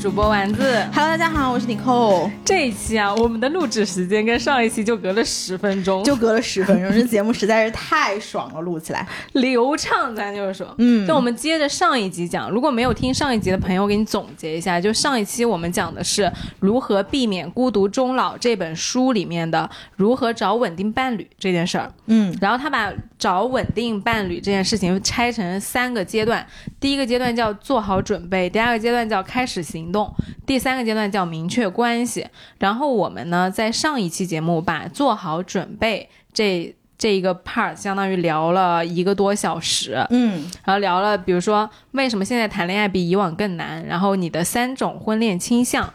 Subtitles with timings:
[0.00, 0.62] 主播丸子。
[0.94, 9.06] Hello，大家好，我是 Nicole，这一期啊，我们的录制时间跟上一期就隔了十分钟，就隔了十分钟，这节目实在是太爽了，录起来。
[9.34, 16.28] 流畅，咱就是说，嗯那我们接着上一集讲，如果没有听上一集的朋友，我给你总结一下，就上一期我们讲的是
[16.58, 21.88] 如何避免孤独终老这本书里面的如何找稳定伴侣这件事儿。
[22.06, 26.44] 嗯然后他把找稳定伴侣这件事情拆成三个阶段，
[26.80, 30.12] 第一个阶段叫做好准备，第二个阶段叫开始行动，
[30.44, 32.26] 第三个阶段叫明确关系。
[32.58, 40.44] 然后我们呢，在上一期节目把做好准备这这一个 part 相当于聊了一个多小时，嗯。
[40.64, 45.92] 然后聊了，比如说为什么现在谈恋爱比以往更难，然后你的三种婚恋倾向，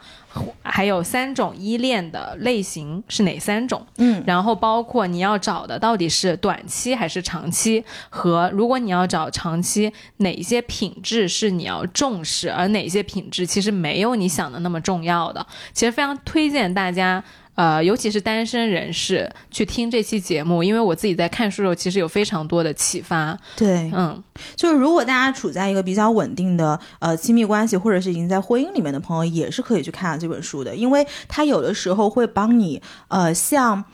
[0.62, 3.86] 还有三种依恋的类型是哪三种？
[3.98, 15.46] 嗯然后包括你要找的到底是短期还是长期，和如果你要找长期，哪些品质是你要重视，而哪些品质其实没有你想的那么重要的。
[15.72, 17.22] 其实非常推荐大家。
[17.56, 23.36] 呃，尤其是单身人士去听这期节目，因为我自己在看书的时候，其实有非常多的启发。
[23.56, 24.22] 对，嗯，
[24.54, 33.84] 就是如果大家处在一个比较稳定的呃亲密关系，或者是已经在婚姻里面的朋友，也是可以去看这本书的，因为它有的时候会帮你呃像。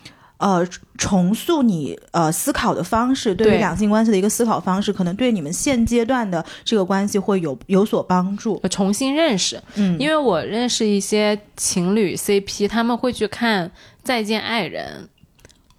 [0.43, 0.67] 呃，
[0.99, 8.61] 重塑你呃思考的方式，对于两性关系的一个思考方式，可能对你们现阶段的这个关系会有有所帮助。
[8.69, 9.63] 重新认识。
[9.77, 13.69] 嗯，因为我认识一些情侣 CP，他们会去看
[14.03, 15.05] 《再见爱人》。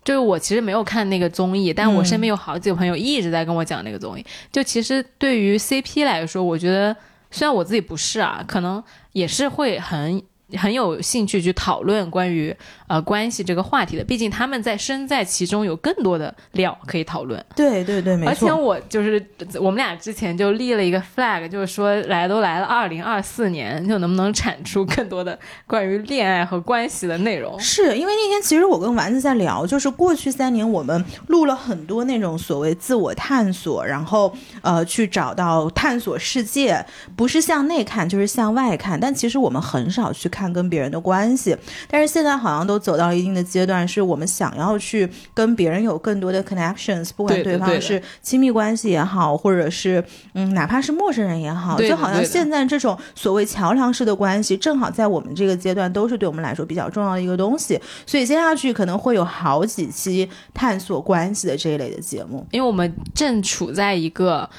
[0.05, 4.25] 就是我其实没有看那个综艺，但我身边有好几个朋友一直在跟我讲那个综艺。
[4.51, 6.95] 就其实对于 CP 来说，我觉得
[7.31, 8.83] 虽然我自己不是啊，可能
[9.13, 10.21] 也是会很
[10.57, 12.55] 很有兴趣去讨论关于
[12.87, 14.03] 呃关系这个话题的。
[14.03, 17.43] 毕竟他们在身在其中，有更多的料可以讨论。
[17.55, 18.53] 对对对，没错而且。
[18.63, 19.21] 我就是
[19.59, 27.59] 我们俩之前就立了一个 flag，就是说来都来了，二零二四年就能不能产出更多的关于恋爱和关系的内容？
[27.59, 36.85] 是因为那天其实我跟丸子在聊，就是过去三年我们录了很多那种所谓自我探索，然后呃去找到探索世界，
[37.17, 41.55] 不是向内看就是向外看，但其实我们很少去看跟别人的关系。
[41.87, 50.03] 但是现在好像都走到了一定的阶段，是我们想要去跟别人有更多的 connections，不管对方是亲密关系也好，或者是
[50.33, 57.79] 嗯哪怕是陌生人也好，就好像现在这种所谓桥梁式的关系，正好在我们这个阶段都是对我们来说比较重要的一个东西。
[58.05, 62.45] 所以接下去可能会有好几期探索关系的这一类的节目。
[62.51, 64.49] 因为我们正处在一个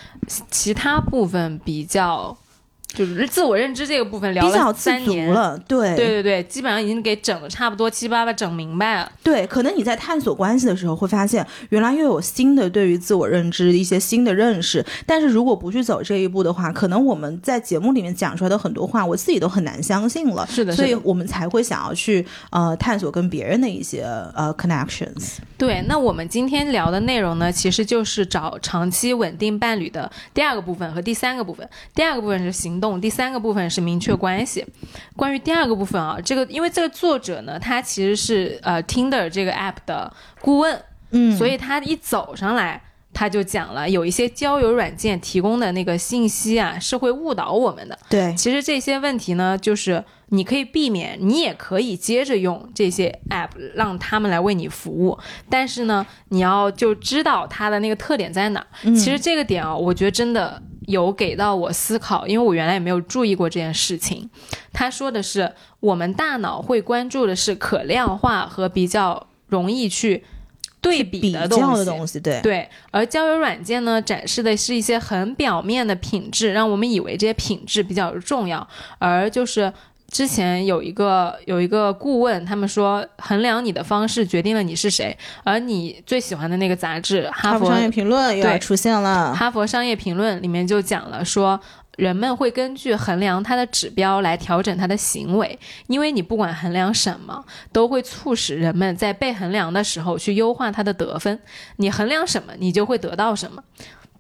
[0.50, 2.37] 其他部分比较
[2.94, 5.31] 就是自我认知这个部分聊了比较自足三年。
[5.31, 9.12] 了，对对对对，基本上已经给整的差不多七八八整明白了。
[9.22, 14.84] 对，可能你在探索关系的时候会发现，原来又有新的对于自我认知一些新的认识。
[15.06, 20.47] 但是如果不去走这一步的话，可能我们在节目里面讲出来的很多话，我自己都很难相信了。
[20.47, 24.03] 是的，所以我们才会想要去呃探索跟别人的一些
[24.34, 25.38] 呃 connections。
[25.56, 31.69] 对，那我们今天聊的内容呢，其实就是找长期稳定伴侣的第二个部分和第三个部分。
[31.94, 34.65] 第二个部分是行动，第三个部分是明确关系。
[35.17, 42.81] 关于第二个部分啊，这个因为这个作者呢，他其实是呃 Tinder 这个 app 的顾问，嗯所以他一走上来。
[43.17, 47.97] 他就讲了，有一些交友软件提供的那个信息啊，是会误导我们的。
[48.11, 55.17] 对，其实这些问题呢，就是你可以避免，你也可以接着用这些 app 让他们来为你服务，
[55.49, 64.28] 但是呢，你要就知道它的那个特点在哪其实这个点啊，我觉得真的有给到我思考，因为我原来也没有注意过这件事情。
[64.72, 70.25] 他说的是，我们大脑会关注的是可量化和比较容易去
[70.81, 71.65] 对比比的东西。
[71.65, 78.67] 较的东西，对对，而交友软件呢，展示的是一些很表面的品质，让我们以为这些品质比较重要。
[78.99, 79.73] 而就是
[80.14, 89.34] 之前有一个有一个顾问，他们说衡量你的方式决定了你是谁，而你最喜欢的那个杂志《哈佛商业评论又要出现了。
[89.34, 91.61] 哈佛商业评论》里面就讲了说。
[91.96, 95.56] 人们会根据衡量它的指标来调整他的行为，
[95.87, 101.38] 因为你不管衡量什么，都会促使人们在被衡量的时候去优化他的得分。
[101.76, 103.62] 你衡量什么，你就会得到什么。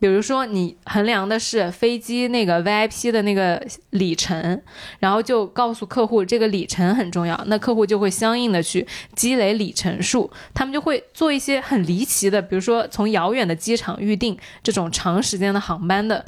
[0.00, 3.60] 比如说你衡量的是飞机那个 VIP 的那个
[3.90, 4.60] 里程，
[4.98, 16.22] 然后就告诉客户这个里程很重要，那客户就会相应的去积累里程数，他们就会做一些很离奇的，比如说从遥远的机场预定这种长时间的航班的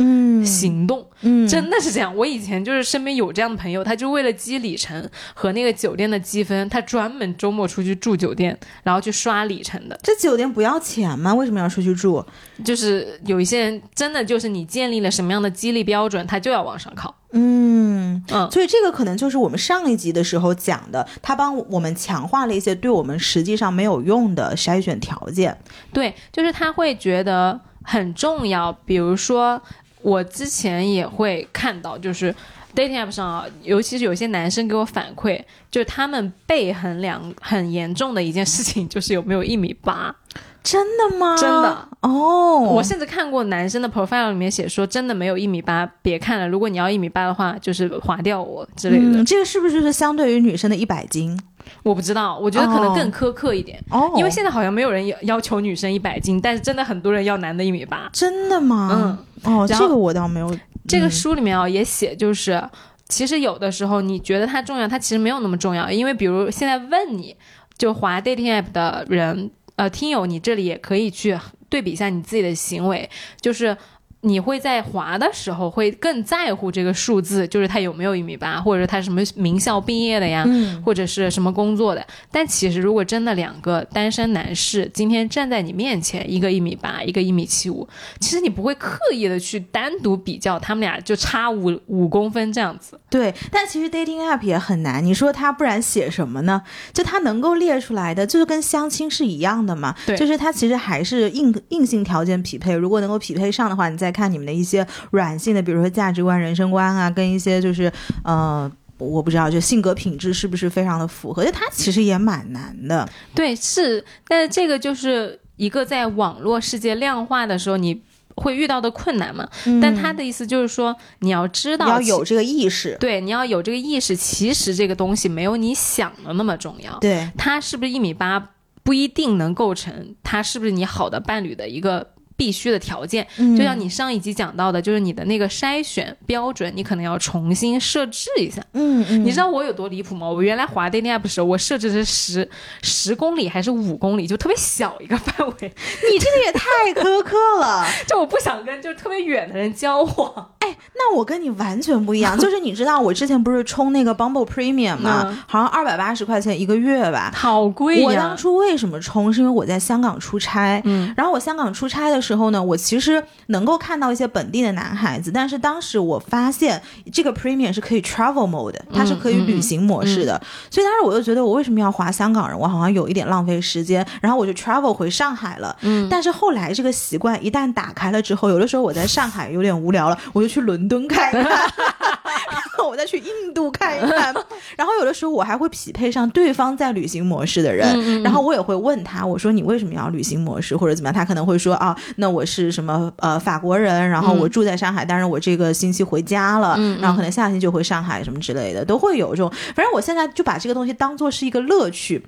[0.44, 2.14] 行动，嗯，真的是这样。
[2.16, 9.98] 我以前就是身边有这样的朋友，他就为了积里程和那个酒店的积分，他专门周末出去住酒店，然后去刷里程的。
[10.02, 11.34] 这酒店不要钱吗？
[11.34, 12.24] 为什么要出去住？
[12.64, 17.14] 就是有一些人真的就是你建立了什么样的激励标准，他就要往上靠。
[17.32, 25.56] 嗯嗯所以这个可能就是我们上一集的时候讲的，他帮我们强化了一些对我们实际上没有用的筛选条件。
[25.92, 28.72] 对，就是他会觉得很重要。
[28.84, 29.60] 比如说，
[30.00, 32.34] 我之前也会看到，就是
[32.76, 40.14] dating app 上啊，尤其是有些男生给我反馈，就是他们被衡量很严重的一件事情，就是有没有一米八。
[40.62, 41.36] 真的吗？
[41.36, 46.48] 真的哦，我甚至看过男生的 profile 里面写说，真的没有一米八，别看了。
[46.48, 49.20] 如果你要一米八的话，就是划掉我之类的。
[49.20, 51.38] 嗯，这个是不是就是相对于女生的一百斤？
[51.84, 53.80] 我不知道，我觉得可能更苛刻一点。
[53.90, 58.10] 哦，因为现在好像没有人要要求女生一百斤，但是真的很多人要男的一米八。
[58.12, 59.18] 真的吗？
[59.44, 60.52] 嗯，哦，这个我倒没有。
[60.88, 62.62] 这个嗯书里面啊也写，就是
[63.08, 65.90] 其实有的时候你觉得它重要，它其实没有那么重要。
[65.90, 67.36] 因为比如现在问你，
[67.76, 71.38] 就滑 dating app 的人，呃，听友，你这里也可以去
[71.68, 73.08] 对比一下你自己的行为，
[73.40, 73.76] 就是。
[74.26, 82.04] 你会在滑的时候会更在乎这个数字，就是他有没有一米八，或者是他什么名校毕业的呀，嗯或者是什么工作的。
[82.30, 87.88] 但其实如果真的两个单身男士今天站在你面前，一个一米八，一个一米七五，
[88.18, 93.00] 其实你不会刻意的去单独比较他们俩就差五五公分这样子。
[93.08, 95.04] 对，但其实 dating app 也很难。
[95.04, 96.60] 你说他不然写什么呢？
[96.92, 99.94] 就他能够列出来的，就是跟相亲是一样的嘛。
[100.04, 102.74] 对就是他其实还是硬硬性条件匹配。
[102.74, 107.92] 如果能够匹配上的话，你再看你们的一些软性的，比如说价值观、人生观啊，跟一些就是
[108.24, 108.72] 呃。
[108.98, 111.44] 我不知道，就性格品质是不是非常的符合？
[111.44, 113.06] 就他其实也蛮难的。
[113.34, 118.00] 对，是，但是这个就是一个在网络世界量化的时候你
[118.36, 119.46] 会遇到的困难嘛。
[119.82, 122.96] 但他的意思就是说，你要知道嗯要有这个意识。
[122.98, 126.98] 对，你要有这个意识，其实这个东西没有你想的那么重要。
[126.98, 128.52] 对，他是不是一米八
[128.82, 133.26] 不一定能构成他是不是你好的伴侣的一个必须的条件。
[133.38, 138.62] 嗯就像你上一集讲到的，就是你的那个筛选标准，你可能要重新设置一下。
[138.72, 140.28] 嗯嗯，你知道我有多离谱吗？
[140.28, 142.48] 我原来滑 dating app 的时候，我设置的是十
[142.82, 147.86] 十公里还是五公里，就特别小一个范围，你这个也太苛刻了。
[148.06, 150.52] 就我不想跟就是特别远的人交往。
[150.94, 155.24] 那我跟你完全不一样，就是你知道我之前不是充那个 Bumble Premium 吗？
[155.26, 157.30] 嗯好像二百八十块钱一个月吧。
[157.34, 158.36] 好贵我当！
[158.36, 159.32] 初为什么充？
[159.32, 166.80] 是因为我在香港出差，嗯，然后我香港出差的时候呢，我其实能够看到一些本地的男孩子，但是当时我发现
[167.12, 170.40] 这个 Premium 是可以 Travel Mode，的它是可以旅行模式的，
[170.70, 172.58] 所以当时我就觉得我为什么要划香港人？
[172.58, 175.76] 我好像有一点浪费时间，然后我就 Travel 回上海了。
[175.82, 184.34] 嗯，但是后来这个习惯一旦打开了之后，有的时候我在上海有点无聊了，我就去伦敦看一看， 然后我再去印度看一看，
[184.76, 191.14] 然后有的时候我还会匹配上对方在旅行模式的人，嗯然后我也会问他，我说你为什么要旅行模式或者怎么样？
[191.14, 199.50] 他可能会说啊，那我是什么呃法国人，然后我住在上海，但是我这个星期回家了，然后可能下星期就回上海什么之类的，都会有这种。
[199.74, 202.22] 反正我现在就把这个东西当做是一个乐趣。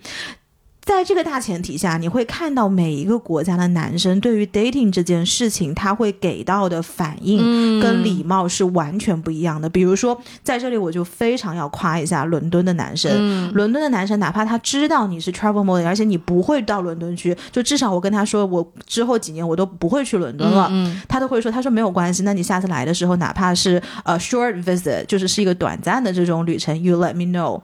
[0.88, 9.68] 在这个大前提下，你会看到每一个国家的男生对于 dating 这件事情，他会给到的反应嗯跟礼貌是完全不一样的。
[9.68, 20.68] 比如说，在这里我就非常要夸一下伦敦的男生，嗯伦敦的男生哪怕他知道你是 travel mode，而且你不会到伦敦去，就至少我跟他说，我之后几年我都不会去伦敦了。
[20.70, 27.60] 嗯他都会说，他说没有关系，那你下次来的时候，哪怕是呃 short visit，就是是一个短暂的这种旅程，you let me know。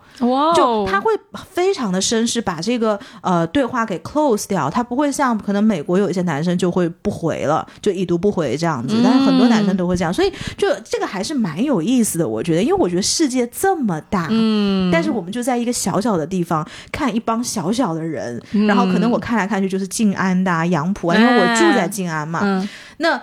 [0.54, 1.11] 就他会
[1.50, 22.68] 非常的绅士，把这个呃对话给 close 掉，他不会像可能美国有一些男生就会不回了，就已读不回这样子，但是很多男生都会这样，所以就这个还是蛮有意思的，我觉得，因为我觉得世界这么大，嗯，但是我们就在一个小小的地方看一帮小小的人，然后可能我看来看去就是静安的、啊、杨浦啊，因为我住在静安嘛，嗯。
[22.99, 23.21] 那。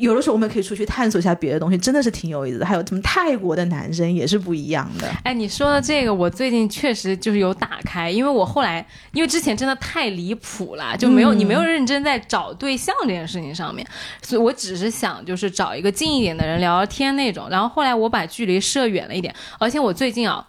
[0.00, 2.66] 有的时候我们可以出去探索一下别的东西，真的是挺有意思的。
[2.66, 5.06] 还有什么泰国的男生也是不一样的。
[5.22, 13.86] 哎，你说的这个，我最近确实就是有打开，因为我后来因为之前真的太离谱了，就没有、你没有认真在找对象这件事情上面，
[14.22, 17.48] 所以我只是想就是找一个近一点的人聊聊天那种。
[17.50, 20.46] 然后后来我把距离设远了一点，而且我最近啊。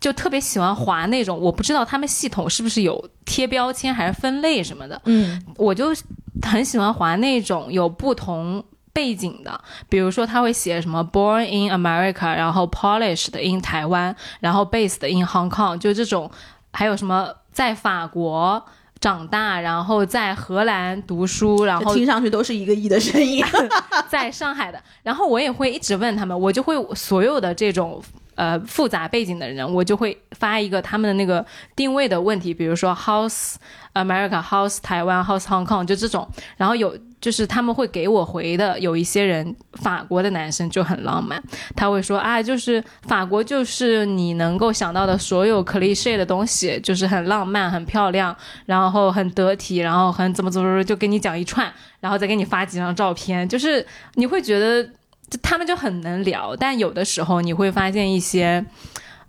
[0.00, 5.94] 就特别喜欢划那种，我不知道他们系统是不是有贴标签还是分类什么的，嗯我就
[6.42, 8.62] 很喜欢划那种有不同
[8.94, 9.60] 背景的，
[9.90, 16.30] 比如说他会写什么 Born in America，然后 Polished in 台湾，然后 Based in Hong Kong，就这种，
[16.72, 18.64] 还有什么在法国。
[19.00, 23.44] 长大，然后在荷兰读书，然后听上去都是一个亿的声音。
[24.08, 28.02] 在上海的，然后我也会一直问他们，我就会所有的这种
[28.34, 33.54] 呃复杂背景的人，我就会发一个他们的那个定位的问题，比如说 House
[33.94, 41.42] America、House 台湾、House Hong Kong 就这种，然后有就是他们会给我回的，有一些人法国的男生就很浪漫，
[41.74, 48.36] 他会说啊，就是法国就是你能够想到的所有 cliche 的东西，就是很浪漫、很漂亮，
[48.66, 51.72] 然后很得体，然后很怎么怎么就给你讲一串。
[52.00, 53.84] 然后再给你发几张照片，就是
[54.16, 54.86] 你会觉得
[55.30, 58.64] 就他们就很能聊，但有的时候你会发现一些，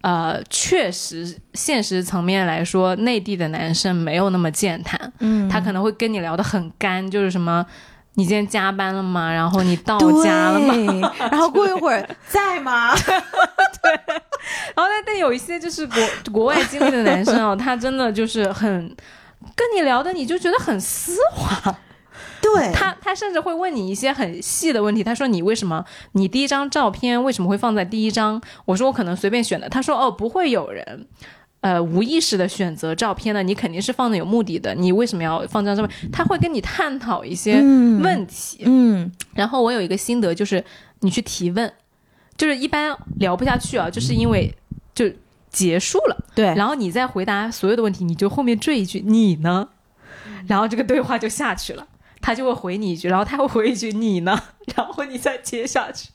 [0.02, 7.66] 呃，确实现实层面来说，内地的男生没有那么健谈，嗯他可能会跟你聊得很干，就是什么。
[8.18, 9.30] 你今天加班了吗？
[9.30, 11.14] 然后你到家了吗？
[11.30, 12.96] 然后过一会儿 在吗？
[12.96, 13.92] 对
[14.74, 18.72] 然后但但有一些就是国国外经历的男生哦，他真的就是很
[19.54, 21.78] 跟你聊的，你就觉得很丝滑。
[22.54, 25.04] 对，他他甚至会问你一些很细的问题。
[25.04, 31.08] 他说：“你为什么你第一张照片为什么会放在第一张？”我说：“我可能随便选的。”他说：“哦，不会有人，
[31.62, 34.76] 呃，无意识的选择照片的，你肯定是放的有目的的。
[34.76, 38.64] 你为什么要放这张照片？”他会跟你探讨一些嗯问题。
[38.66, 40.64] 嗯然后我有一个心得，就是
[41.00, 41.72] 你去提问，
[42.38, 44.54] 就是一般聊不下去啊，就是因为
[44.94, 45.10] 就
[45.50, 46.26] 结束了。
[46.36, 49.70] 对，然后你再回答所有的问题，你就后面缀一句“你呢”，
[50.48, 51.88] 然后这个对话就下去了。
[52.26, 54.36] 他就会回你一句，然后他会回一句“你呢”，
[54.76, 56.10] 然后你再接下去。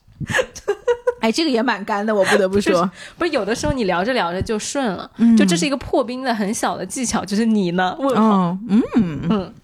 [1.21, 2.91] 哎，这个也蛮干的，我不得不 说。
[3.17, 7.97] 不是有的时候你聊着聊着就顺了，嗯就这是一个破冰的很小的技巧，就是你呢？
[8.01, 8.59] 问号。
[8.69, 9.55] 嗯嗯嗯。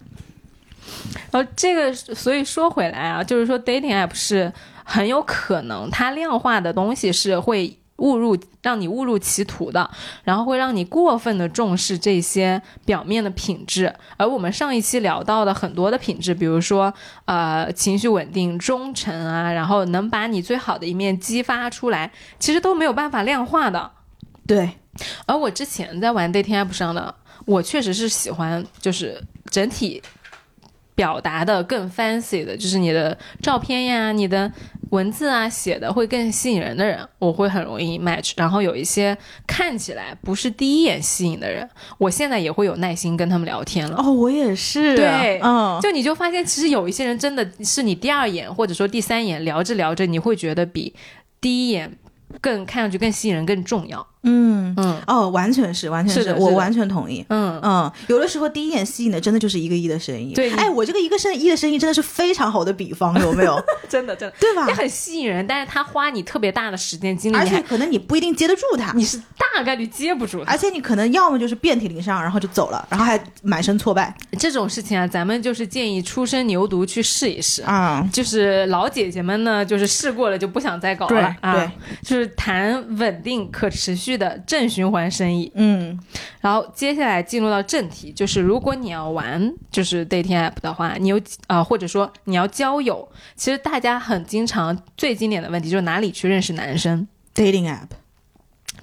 [1.31, 4.49] 然后这个，所以说回来啊，就是说 dating app 是
[4.85, 9.89] 很有可能它量化的东西是会误入让你误入歧途的，
[10.23, 13.93] 然后会让你过分的重视这些表面的品质。
[14.17, 16.93] 而我们上一期聊到的很多的品质，比如说
[17.25, 23.91] 呃情绪稳定、忠诚啊，然后能把你最好的一面激发出来，其实都没有办法量化的。
[24.45, 24.71] 对，
[25.25, 27.13] 而我之前在玩 dating app 上的，
[27.45, 30.01] 我确实是喜欢，就是整体
[30.95, 34.51] 表达的更 fancy 的，就是你的照片呀、你的
[34.91, 38.33] 文字啊写的会更吸引人的人，我会很容易 match。
[38.35, 41.67] 然后有一些看起来不是第一眼吸引的人，
[41.97, 43.97] 我现在也会有耐心跟他们聊天了。
[43.97, 44.95] 哦，我也是。
[44.95, 50.93] 对嗯，就你就发现，其实有一些人真的是你第二眼或者说第三眼聊着聊着，你会觉得比
[51.39, 51.97] 第一眼
[52.41, 54.05] 更看上去更吸引人、更重要。
[54.29, 57.25] 嗯嗯哦，完全是，完全是我完全同意。
[57.29, 60.33] 嗯，嗯，有的时候第一眼吸引的真的就是一个亿的生意。
[60.33, 63.57] 对哎，我这个一个生亿的生意真的是非常好的比方，有没有？
[63.87, 64.35] 真 的真的。
[64.37, 64.73] 对吧也？
[64.73, 69.17] 很吸引人，但是他花你特别大的时间精力，而且可能你不一定接得住他，你是
[69.55, 70.51] 大概率接不住他。
[70.51, 77.61] 而且你可能要么就是遍体鳞伤，然后就走了，然后还满身挫败这种事情啊，咱们就是建议初生牛犊去试一试。
[77.61, 78.05] 啊。
[78.11, 81.53] 就是老姐姐们呢，就是试过了就不想再搞对了啊。
[81.53, 81.71] 对，
[82.03, 85.51] 就是谈稳定可持续的正循环生意。
[85.55, 85.99] 嗯
[86.39, 97.07] 然后接下来进入到正题，就是如果你要玩就是 dating app 的话，你有啊、呃或者说你要交友，其实大家很经常最经典的问题就是哪里去认识男生。
[97.35, 97.89] ，dating app，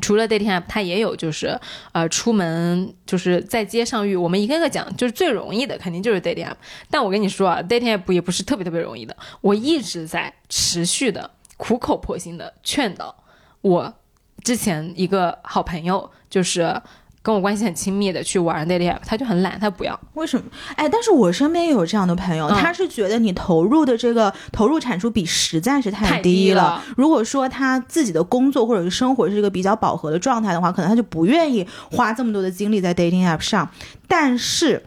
[0.01, 1.59] 除了 dating app，它也有就是
[1.93, 6.57] 呃出门就是在街上遇，我们一个个讲，就是最容易的肯定就是 dating app。
[6.91, 13.24] 但我跟你说啊，dating app 也不是特别特别容易的，我一直在持续的苦口婆心的劝导
[13.65, 13.95] 我
[14.43, 16.79] 之前一个好朋友，就是
[17.23, 19.99] 跟我关系很亲密的去玩 dating app，他就很懒，他不要。
[20.13, 20.45] 为什么？
[20.77, 33.71] 哎，但是我身边也有这样的朋友，嗯他是觉得你投入的这个投入产出比实在是太低低了如果说他自己的工作或者是生活是一个比较饱和的状态的话，可能他就不愿意花这么多的精力在 dating app 上。
[34.07, 34.85] 但是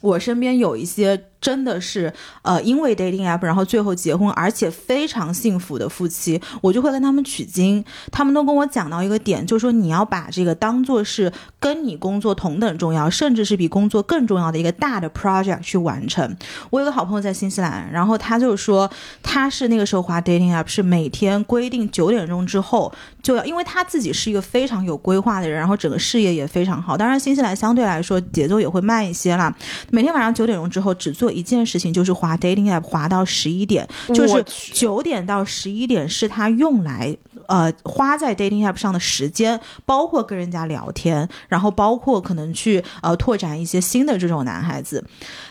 [0.00, 2.12] 我身边有一些真的是
[2.42, 7.84] 呃，因为 dating app 然后最后结婚，而且非常幸福的夫妻，我就会跟他们取经。
[8.10, 16.36] 他们都跟我讲到一个点，就是说你要把这个当做是跟你工作同等重要，甚至是比工作更重要的一个大的 project 去完成。
[16.70, 18.90] 我有个好朋友在新西兰，然后他就说
[19.22, 26.96] 他是那个时候滑 dating app 是每天规定九点钟之后就要，因为他自己是一个非常有规划的人，然后整个事业也非常好。
[26.96, 29.54] 当然，新西兰相对来说节奏也会慢一些啦。
[29.90, 37.16] 每天晚上九点钟之后只做一件事情，就是滑 dating app 滑到十一点，就是九点到十一点是他用来
[37.46, 45.04] 呃花在 dating app 上的时间，包括跟人家聊天，然后包括可能去呃拓展一些新的这种男孩子。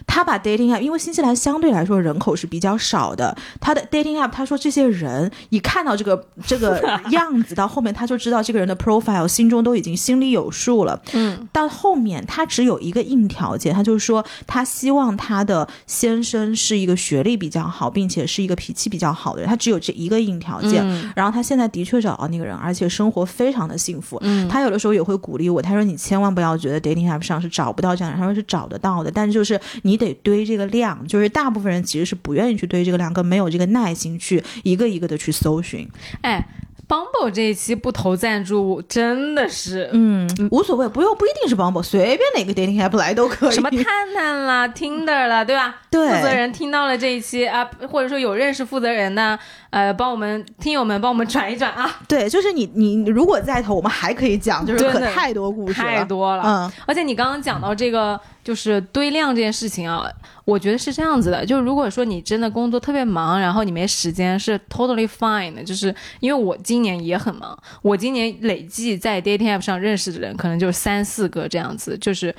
[0.08, 6.82] 他把 dating app，因为新西兰相对来说人口是比较少的，他的 dating app，他说这些人一看到这个这个
[7.12, 11.02] 样子，到后面他就知道这个人的 profile，心中都已经心里有数了。
[11.14, 20.84] 嗯，到后面他只有一个硬条件，他就是说他希望他的先生是一个学历比较好，并且是一个脾气比较好的人，他只有这一个硬条件。
[20.86, 24.18] 嗯然后他现在的确找到那个人，而且生活非常的幸福。
[24.22, 35.88] 嗯他有的时候也会鼓励我，他说你千万不要觉得 dating app 上是找不到这样的人，他说是找得到的，但就是你得堆这个量，就是大部分人其实是不愿意去堆这个量，跟没有这个耐心去一个一个的去搜寻。
[36.22, 36.48] 哎
[36.88, 39.90] ，Bumble 这一期不投赞助，真的是。
[39.94, 43.52] 嗯，无所谓，不用不一定是 Bumble，随便哪个 dating app 来都可以。
[43.52, 43.84] 什么探
[44.14, 45.76] 探啦、Tinder 啦，对吧？
[45.90, 56.44] 对负责人听到了这一期啊，或者说有认识负责人的，呃，帮我们听友们帮我们转一转啊，对，就是你你你如果再投，我们还可以讲，就是可太多故事了，太多了。
[56.46, 60.10] 嗯而且你刚刚讲到这个就是堆量这件事情啊，
[60.46, 65.62] 我觉得是这样子的，就如果说你真的工作特别忙，然后你没时间，是 totally fine 的。
[65.62, 72.34] 就是因为我今年也很忙，我今年累计在 dating app 上认识的人可能就三四个这样子，就是。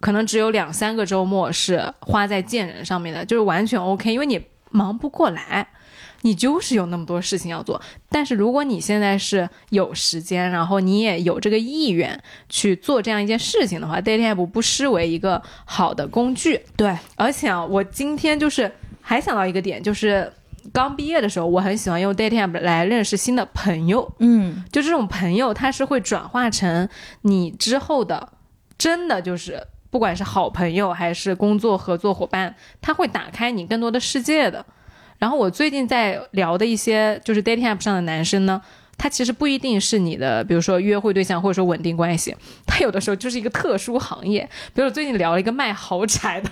[0.00, 5.64] 可能只有两三个周末是花在见人上面的，就是完全 OK，因为你忙不过来，
[6.22, 7.80] 你就是有那么多事情要做。
[8.08, 16.60] 但是如果你现在是有时间，然后你也有这个意愿去做这样一件事情的话，dating app 不失为一个好的工具。
[16.76, 20.32] 对，而且啊，我今天就是还想到一个点，就是
[20.72, 24.12] 刚毕业的时候，我很喜欢用 dating app 来认识新的朋友。
[24.18, 26.88] 嗯就这种朋友，他是会转化成
[27.22, 28.32] 你之后的，
[28.78, 34.64] 真的就是不管是好朋友还是工作合作伙伴，他会打开你更多的世界的。
[35.22, 38.60] 然后我最近在聊的一些就是 dating app 上的男生呢，
[38.98, 42.34] 他其实不一定是你的，比如说约会对象或者说稳定关系，
[42.66, 44.42] 他有的时候就是一个特殊行业。
[44.74, 46.50] 比如我最近聊了一个卖豪宅的，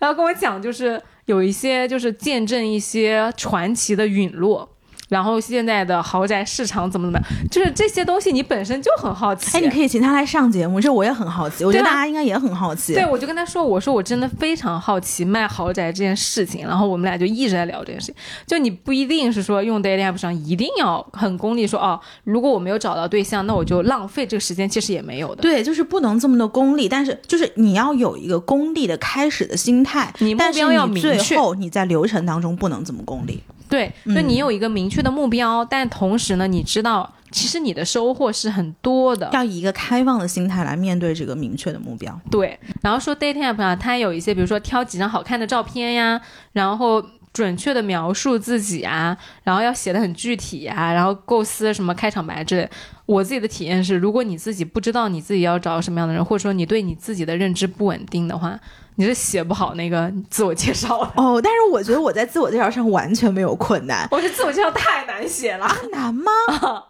[0.00, 4.68] 然后跟我讲就是有一些就是见证一些传奇的陨落。
[5.10, 9.58] 然后现在的豪宅市场怎么怎么样，就是这些东西你本身就很好奇。
[9.58, 12.94] 哎，你可以请他来上节目，这我也很好奇，我觉得大家应该也很好奇。
[12.94, 18.14] 对，我就跟他说，我说我真的非常好奇卖豪宅这件事情，然后我们俩就一直在聊这件事情。
[18.46, 25.42] 就你不一定是说用 dating app 上一定要很功利说，哦，如果我没有找到对象，那我就浪费这个时间，其实也没有的。
[25.42, 33.42] 对，就是不能这么的功利，但是就是你要有一个功利的开始的心态，你目标要明确后你在流程当中不能这么功利。
[33.70, 39.30] 对，就嗯你有一个明确的目标，但同时呢，你知道其实你的收获是很多的。
[39.32, 42.20] 要以一个开放的心态来面对这个明确的目标。
[42.30, 46.20] 对，然后说 dating app 啊，它有一些，比如说挑几张好看的照片呀，
[46.52, 47.00] 然后
[47.32, 52.68] 准确的描述自己啊，然后要写的很具体啊，然后构思什么开场白之类。
[53.06, 58.58] 我自己的体验是，如果你自己不知道你自己要找什么样的人，或者说你对你自己的认知不稳定的话，
[59.00, 61.10] 你是写不好那个自我介绍的。
[61.16, 65.64] 哦，但是我觉得我在自我介绍上完全没有困难，我觉得自我介绍太难写了。
[65.64, 66.30] 啊难吗？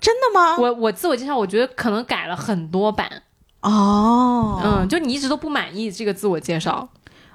[0.00, 0.56] 真的吗？
[0.56, 3.10] 我我自我介绍，我觉得可能改了很多版。
[3.62, 6.88] 哦，嗯，就你一直都不满意这个自我介绍。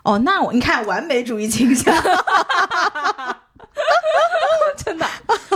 [0.04, 1.94] 哦，那我你看完美主义倾向，
[4.84, 5.06] 真的，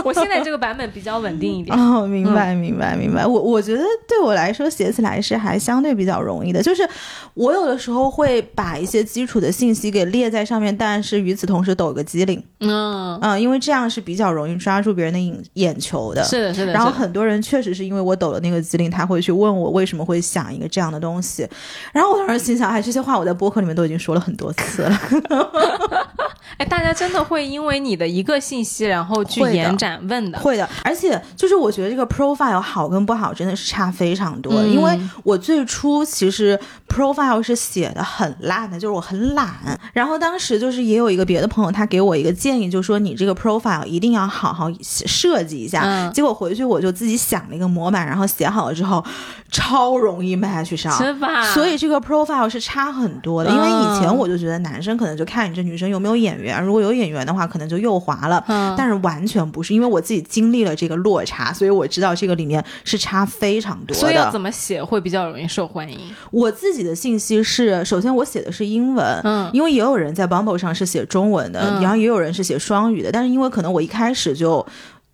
[0.04, 1.76] 我现在这个版本比较稳定一点。
[1.76, 3.26] 哦，明白，明白，明白。
[3.26, 6.88] 我我觉得对我来说写起来是还相对比较容易的，就是
[7.34, 16.22] 我有的时候会把一些基础的信息给列在上面，但是与此同时抖个机灵，嗯，嗯，因为这样是比较容易抓住别人的眼眼球的。
[16.24, 16.72] 是的，是的。
[16.72, 21.46] 然后很多人确实是因为我抖了那个机灵，他会去问我为什么会想一个这样的东西，
[21.92, 25.00] 然后我当时心想，哎，这些话我在播客里面都已经说了很多次了。
[26.56, 30.38] 哎，大家真的会因为你的一个信息，然后去延展问的。
[30.38, 39.48] 会的，而且就是我觉得这个 profile 好跟不好真的是差非常多，嗯因为我最初其实 profile 是写的很烂的，就是我很懒。
[39.92, 45.82] 然后当时就是也有一个别的朋友，他给我一个建议，就说你这个 profile 一定要好好设计一下。
[45.84, 49.04] 嗯结果回去我就自己想了一个模板，然后写好了之后，
[49.50, 50.92] 超容易 match 上。
[50.92, 51.44] 是吧？
[51.52, 58.42] 所以这个 profile 是差很多的，因为以前嗯我就觉得男生可能就看你这女生有没有眼缘，如果有眼缘的话，可能就又滑了。
[58.48, 63.94] 嗯但是完全不是，因为我自己经历了这个落差，所以我知道这个里面是差非常多的。
[63.94, 65.98] 所以要怎么写会比较容易受欢迎？
[66.30, 74.64] 我自己的信息是，首先我写的是英文，嗯因为也有人在 Bumble 上是写中文的，嗯然后也有人是写双语的，但是因为可能我一开始就。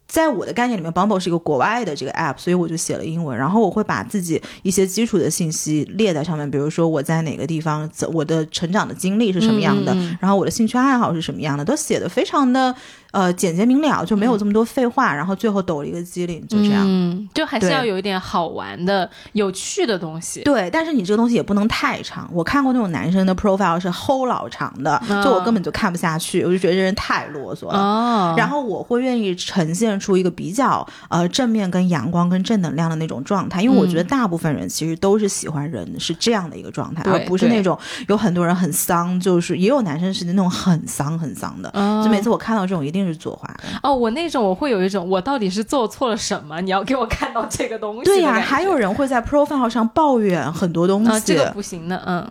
[0.07, 3.37] 在我的概念里面，Bumble 是一个国外的这个 app，所以我就写了英文。
[3.37, 12.73] 然后我会把自己一些基础的信息列在上面，比如说我在哪个地方，我的成长的经历是什么样的，然后我的兴趣爱好是什么样的，都写的非常的
[13.15, 15.15] 呃简洁明了，就没有这么多废话。
[15.15, 16.85] 然后最后抖了一个机灵，就这样。
[16.85, 20.43] 嗯，就还是要有一点好玩的、有趣的东西。
[20.43, 22.29] 对，但是你这个东西也不能太长。
[22.31, 27.79] 我看过那种男生的 profile 是齁老长的，就我根本就看不下去，我就觉得这人太啰嗦了。
[27.79, 28.35] 哦。
[28.37, 29.95] 然后我会愿意呈现。
[29.95, 41.71] 出一个比较呃正面跟阳光跟正能量的那种状态，因为我觉得大部分人其实都是喜欢人是这样的一个状态，而不是那种有很多人很丧，就是也有男生是那种很丧很丧的。
[42.05, 43.49] 就每次我看到这种，一定是左滑
[43.83, 43.95] 哦。
[43.95, 46.61] 我那种我会有一种，我到底是做错了什么？
[46.61, 48.05] 你要给我看到这个东西？
[48.05, 52.31] 对呀，还有人会在 profile 上抱怨很多东西，这个不行的，嗯。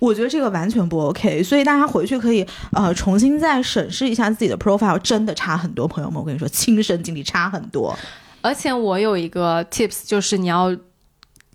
[0.00, 5.88] 我觉得这个完全不 OK，所以大家回去可以呃重新再审视一下自己的 profile，真的差很多。
[5.88, 7.98] 朋友们，我跟你说，亲身经历差很多。
[8.40, 10.72] 而且我有一个 tips，就是你要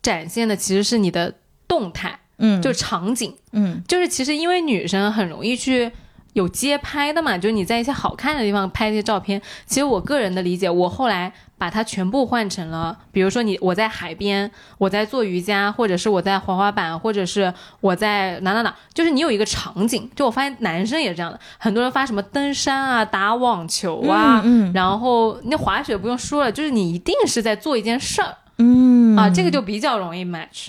[0.02, 1.34] 展现的其实是你的
[1.70, 5.90] 动态，嗯，就场景，嗯，就是其实因为女生很容易去。
[6.34, 7.38] 有街拍的嘛？
[7.38, 9.42] 就是你在一些好看的地方拍一些照片。
[9.66, 20.10] 其实我个人的理解，我后来把它全部换成了，比如说你我在海边，我在做瑜伽，或者是我在滑滑板，或者是我在哪哪哪，就是你有一个场景。
[20.16, 24.44] 就我发现男生也是这样的，很多人发什么登山啊、打网球啊，
[24.74, 28.36] 然后那滑雪不用说了，就是你一定是在做一件事儿。
[28.58, 30.68] 嗯啊，这个就比较容易 match，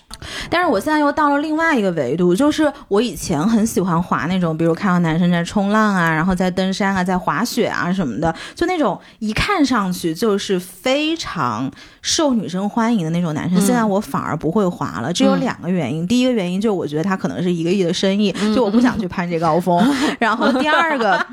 [0.48, 11.70] 但是我现在又到了另外一个维度，就是我以前很喜欢滑那种，比如看到男生在冲浪啊，然后在登山啊，在滑雪啊什么的，就那种一看上去就是非常
[12.00, 13.60] 受女生欢迎的那种男生。
[13.60, 16.06] 现在我反而不会滑了，这有两个原因。
[16.06, 19.82] 第一个原因就是我觉得他可能是一个亿的生意，就我不想去攀这高峰。
[20.18, 21.26] 然后第二个，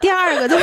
[0.00, 0.56] 第二个就。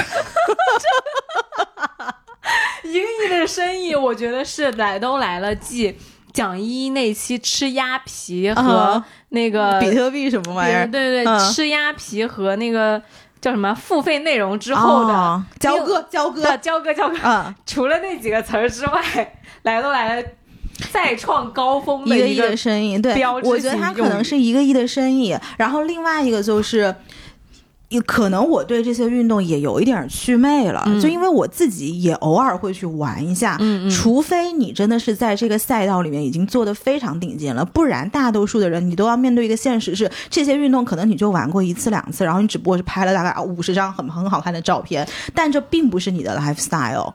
[2.84, 5.56] 一个亿的生意，我觉得是来都来了。
[5.56, 5.96] 继
[6.32, 13.02] 蒋一那期吃鸭皮和那个比特币什么玩意儿，对对对，吃鸭皮和那个
[13.40, 17.18] 叫什么付费内容之后的交割、交割、交割、交割。
[17.24, 20.28] 嗯，除了那几个词儿之外，来都来了，
[20.92, 23.02] 再创高峰的一个亿的生意。
[23.02, 25.38] 对，我觉得他可能是一个亿的生意。
[25.58, 26.94] 然后另外一个就是。
[27.90, 33.58] 也可能我对这些运动也有一点祛魅了，就因为我自己也偶尔会去玩一下。
[33.60, 33.90] 嗯嗯。
[33.90, 47.14] 除非你真的是在这个赛道里面已经做的非常顶尖了，不然大多数的人你都要面对一个现实，是这些运动可能你就玩过一次两次，然后你只不过是拍了大概五十张很很好看的照片，但这并不是你的 lifestyle。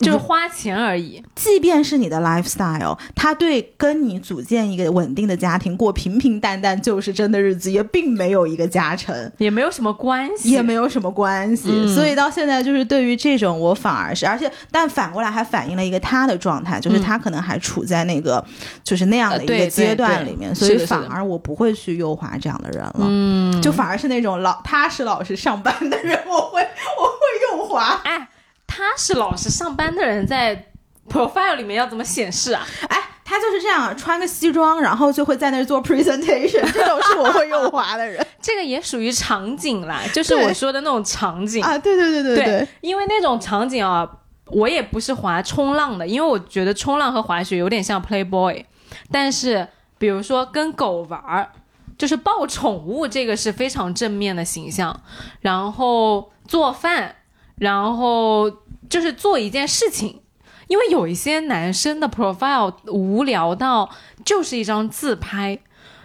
[0.00, 1.22] 就是花钱而已。
[1.34, 11.94] 即便是你的 lifestyle，他对跟你组建一个稳定的家庭，过平平淡淡就是真的日子，也并没有一个加成，也没有什么关系，也没有什么关系。
[11.94, 18.44] 所以到现在，就是对于这种，我反而是，而且，但反过来还反映了一个他的状态，就是他可能还处在那个，
[18.82, 22.94] 就是那样的一个阶段里面，所以反而我不会去诱惑这样的人了。
[23.00, 26.60] 嗯，就反而是那种老踏实老实上班的人，我会
[26.98, 28.00] 我会右滑。
[28.04, 28.28] 哎。
[28.72, 30.70] 他是老实上班的人，在
[31.08, 32.64] profile 里面要怎么显示啊？
[32.88, 38.24] 哎，他就是这样，穿个西装，然后就会在那儿做 presentation， 这种是我会右滑的人。
[38.40, 41.76] 这个也属于场景啦，就是我说的那种场景啊。
[41.76, 44.08] 对对对对对，因为那种场景啊，
[44.46, 48.64] 我也不是滑冲浪的，因为我觉得冲浪和滑雪有点像 playboy，
[49.10, 49.66] 但是
[49.98, 51.50] 比如说跟狗玩儿，
[51.98, 54.98] 就是抱宠物，这个是非常正面的形象，
[55.40, 57.16] 然后做饭。
[57.60, 58.50] 然后
[58.88, 60.22] 就是做一件事情，
[60.66, 63.90] 因为有一些男生的 profile 无聊到
[64.24, 65.60] 就是一张自拍。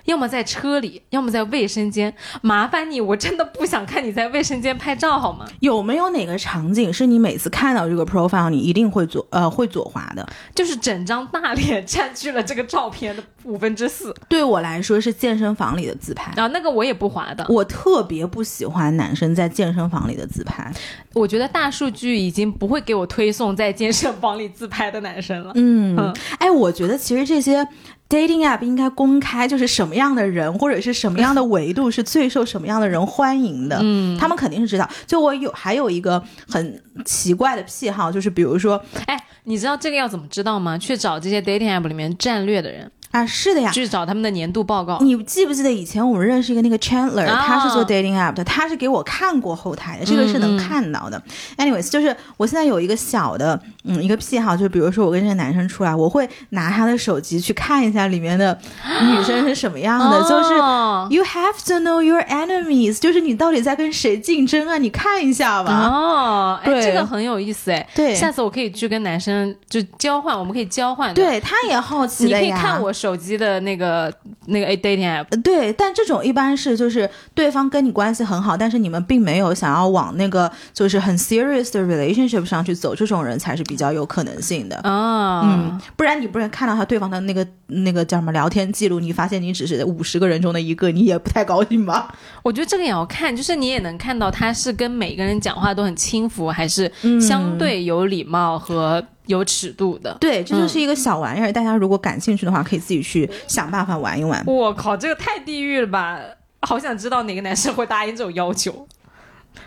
[0.06, 2.14] 要么在车里，要么在卫生间。
[2.42, 5.46] 麻烦你，我真的不想看你在卫生间拍照，好吗？
[5.60, 10.28] 有没有哪个场景是你每次看到这个 profile，你一定会左呃会左滑的？
[10.54, 14.14] 就是整张大脸 占据了这个照片的五分之四。
[14.30, 17.46] 对我来说是健身房里的自拍啊，那个我也不滑的。
[17.50, 20.72] 我特别不喜欢男生在健身房里的自拍。
[21.14, 25.52] 我觉得大数据已经不会给我推送在健身房里自拍的男生了。
[25.56, 27.68] 嗯，哎，我觉得其实这些。
[28.10, 33.80] Dating app 应该公开，就是什么样的人或者是什么样的维度是最受什么样的人欢迎的。
[33.82, 34.90] 嗯，他们肯定是知道。
[35.08, 40.78] 就我有还有一个很奇怪的癖好，就是比如说，哎，你知道这个要怎么知道吗？
[40.78, 42.90] 去找这些 dating app 里面战略的人。
[43.16, 43.72] 啊，是的呀。
[43.72, 44.98] 去找他们的年度报告。
[45.02, 51.22] 你记不记得以前我们认识一个那个 Chandler，、啊他是做 dating app 的，他是给我看过后台的，这个是能看到的。
[51.58, 58.58] Anyways，就是我现在有一个小的，嗯，一个癖好，就比如说我跟这个男生出来，我会拿他的手机去看一下里面的
[59.04, 60.54] 女生是什么样的，就是。
[60.56, 64.80] 哦 You have to know your enemies，就是你到底在跟谁竞争啊？
[64.80, 65.88] 你看一下吧。
[65.88, 67.88] 哦，这个很有意思哎。
[67.94, 72.56] 对下次我可以去跟男生就交换，我们可以交换。，对，他也好奇你可以。
[72.56, 74.14] 看我手机的那个
[74.46, 75.26] 那个 dating app。
[75.32, 84.78] 呃对，但这种一般是就是对方跟你关系很好，但是你们并没有想要往那个就是很 serious 的 relationship 上去走，这种人才是比较有可能性的。
[84.78, 92.16] 啊，嗯，不然你不然看到他对方的那个那个叫什么聊天记录，你发现你只是五十个人中的一个，你也不太高兴吧？
[92.44, 96.90] 我觉得这个也要看，就是你也能看到他是跟每个人讲话都很轻浮，还是
[97.20, 100.16] 相对有礼貌和有尺度的。
[100.20, 104.44] 对，这就是一个小玩意儿，大家如果感兴趣的话，可以自己去想办法玩一玩。
[104.46, 106.20] 我靠，这个太地狱了吧！
[106.62, 108.88] 好想知道哪个男生会答应这种要求。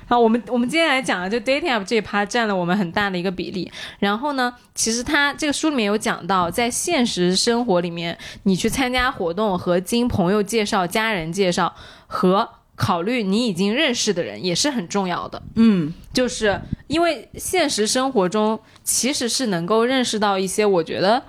[0.07, 3.71] 好，我们我们今天来讲啊，就 dating app 这一趴占了我们很大的一个比例。
[3.99, 11.75] 然后呢，其实他这个书里面有讲到，在现实生活里面，你去参加活动和经朋友介绍、家人介绍
[12.07, 15.43] 和考虑你已经认识的人也是很重要的。
[15.55, 21.23] 嗯，就是因为现实生活中其实是能够认识到一些我觉得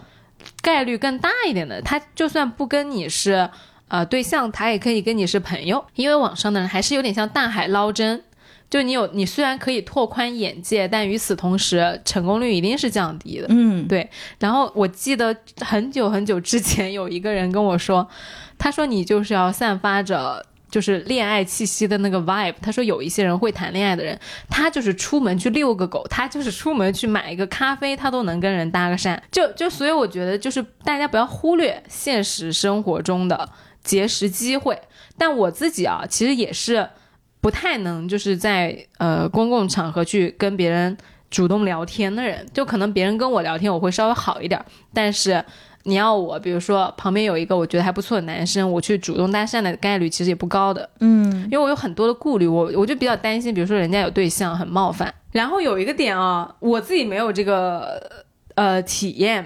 [0.61, 3.49] 概率更大一点的，他就算不跟你是
[3.87, 8.23] 呃对象，他也可以跟你是朋友，因为网上的人还是有点像大海捞针。
[8.69, 13.47] 就你有，你虽然可以拓宽眼界，但与此同时，成功率一定是降低的。
[13.49, 14.07] 嗯，对。
[14.37, 18.07] 然后我记得很久很久之前有一个人跟我说，
[18.59, 22.55] 他说你就是要散发着就是恋爱气息的那个 vibe。
[22.61, 29.19] 他说有一些人会谈恋爱的人，他就是出门去遛个狗，他就是出门去买一个咖啡，他都能跟人搭个讪。
[29.31, 33.49] 就就所以我觉得就是大家不要忽略现实生活中的
[33.83, 34.79] 结识机会。
[35.17, 36.87] 但我自己啊，其实也是
[37.41, 40.97] 不太能就是在呃公共场合去跟别人
[41.29, 45.43] 主动聊天的人，就可能别人跟我聊天我会稍微好一点，但是
[45.83, 55.13] 你要我，比如说旁边有一个我觉得还不错的男生，我去主动搭讪的概率其实也不高的，嗯，因为我有很多的顾虑，我我就比较担心，比如说人家有对象很冒犯。
[55.31, 58.01] 然后有一个点啊，我自己没有这个
[58.55, 59.45] 呃体验，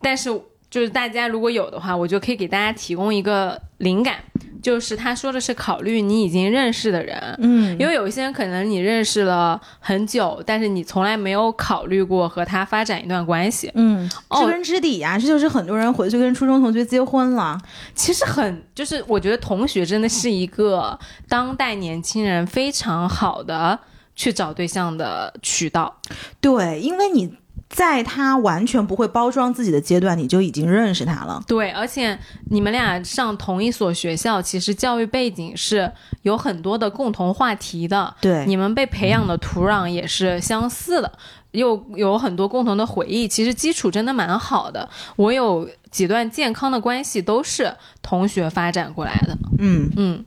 [0.00, 0.28] 但是
[0.70, 4.16] 就是大家如果有的话，我就可以给大家提供一个灵感，
[4.62, 13.70] 就是他说的是考虑你已经认识的人，嗯，因为有一些人可能你认识了很久，但是你从来没有考虑过和他发展一段关系。
[13.74, 17.60] 嗯，哦知根知底呀、这就是很多人回去跟初中同学结婚了。
[17.94, 23.78] 其实很就是，我觉得同学真的是一个当代年轻人非常好的
[24.16, 26.00] 去找对象的渠道。
[26.40, 27.32] 对，因为你
[27.68, 31.42] 在他完全不会包装自己的阶段，你就已经认识他了。
[31.46, 32.18] 对，而且
[32.50, 38.14] 你们俩上同一所学校，其实教育背景是有很多的共同话题的。
[38.20, 41.12] 对，你们被培养的土壤也是相似的，
[41.50, 44.88] 又有很多共同的回忆，其实基础真的蛮好的。
[45.16, 50.24] 我有几段健康的关系都是同学发展过来的，嗯嗯。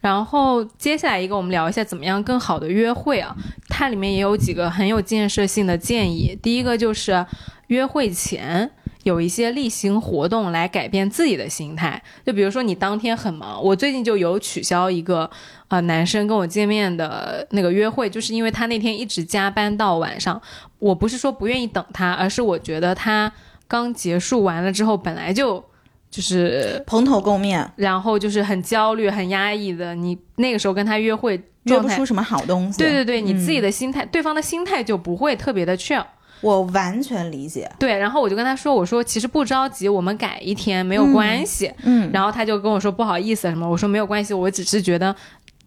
[0.00, 3.34] 然后接下来一个，我们聊一下怎么样更好的约会啊。
[3.68, 6.38] 它里面也有几个很有建设性的建议。
[6.40, 7.26] 第一个就是
[7.66, 8.70] 约会前
[9.02, 15.28] 有一些例行活动来改变自己的心态，就比如说你当天很忙，我最近就有取消一个
[15.68, 20.40] 呃男生跟我见面的那个约会，就是因为他那天一直加班到晚上。
[20.78, 23.32] 我不是说不愿意等他，而是我觉得他
[23.66, 25.64] 刚结束完了之后，本来就
[26.10, 32.78] 就是蓬头垢面，然后就是很焦虑、很压抑的，你那个时候跟他约会约，不出什么好东西。
[32.78, 36.04] 对对对，你自己嗯的心态，对方的心态就不会特别的 chill。
[36.40, 37.68] 我完全理解。
[37.80, 41.68] 对，然后我就跟他说，我说其实不着急，我们改一天没有关系。
[41.82, 45.14] 嗯，然后他就跟我说不好意思什么，我说没有关系，我只是觉得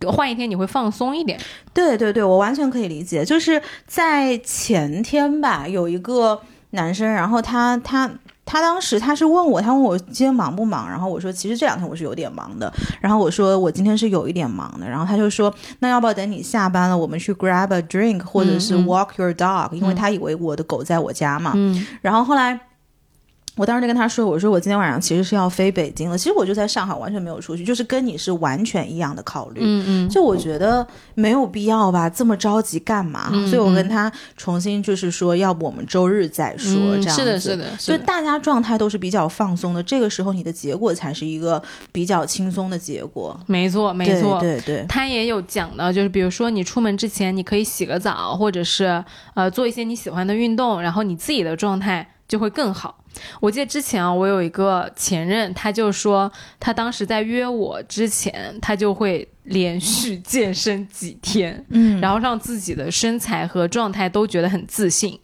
[0.08, 1.38] 换一天你会放松一点。
[1.74, 3.26] 对对对，我完全可以理解。
[3.26, 8.10] 就是在前天吧，有一个男生，然后他他
[8.52, 21.88] 他当时他是问我，他问我今天忙不忙，然后我说其实这两天我是有点忙的，然后我说我今天是有一点忙的，然后他就说那要不要等你下班了，我们去 grab a drink 或者是嗯 walk your dog，、因为他以为我的狗在我家嘛，嗯。
[22.02, 22.60] 然后后来。
[23.58, 29.60] 我当时就跟他说：“我说我今天晚上其实是要飞北京了，其实我就在上海，完全没有出去，就是跟你是完全一样的考虑。
[29.62, 33.30] 嗯嗯，就我觉得没有必要吧，这么着急干嘛？
[33.34, 37.22] 嗯所以我跟他重新就是说，要不我们周日再说，嗯这样子。
[37.22, 38.06] 是的，是的，就是的。
[38.06, 41.62] 大家状态都是比较放松的，这个时候你的结果才是一个
[41.92, 43.38] 比较轻松的结果。
[43.48, 44.40] 没错，没错。
[44.40, 52.96] 对对对，他也有讲到，就是比如说你出门之前，你可以洗个澡，或者是呃做一些你喜欢的运动，然后你自己的状态就会更好。
[53.40, 65.20] 我记得之前啊，我有一个前任，他就说他当时在约我之前，他就会连续健身几天，嗯然后让自己的身材和状态都觉得很自信。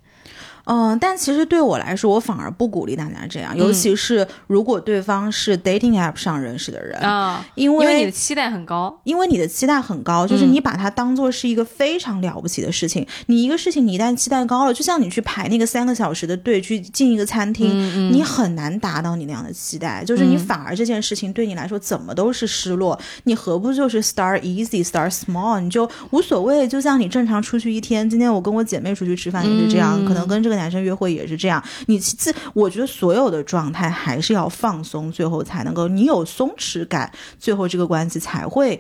[0.68, 9.00] 嗯，但其实对我来说，我反而不鼓励大家这样，尤嗯其是如果对方是 dating app 上认识的人，啊，因因为你的期待很高。
[9.04, 13.08] 因为你的期待很高，就是嗯你把它当做是一个非常了不起的事情。
[13.28, 23.00] 你一个事情，你一旦期待高了，就像你去排那个三个小时的队去进一个餐厅，嗯你很难达到你那样的期待，就是你嗯反而这件事情对你来说怎么都是失落。
[23.24, 26.68] 你何不就是 start easy, start small，你就无所谓。
[26.68, 31.64] 就像你正常出去一天，今天我跟我姐妹出去吃饭也是这样，嗯可能跟这个男生约会也是这样。
[31.86, 38.80] 你自我觉得所有的状态还是要放松，最后才能够你有松弛感，最后这个关系才会。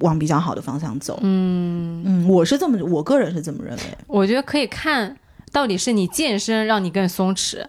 [0.00, 5.14] 往比较好的方向走，嗯嗯，我是这么，我个人是这么认为，我觉得可以看
[5.52, 7.62] 到底是你健身让你更松弛，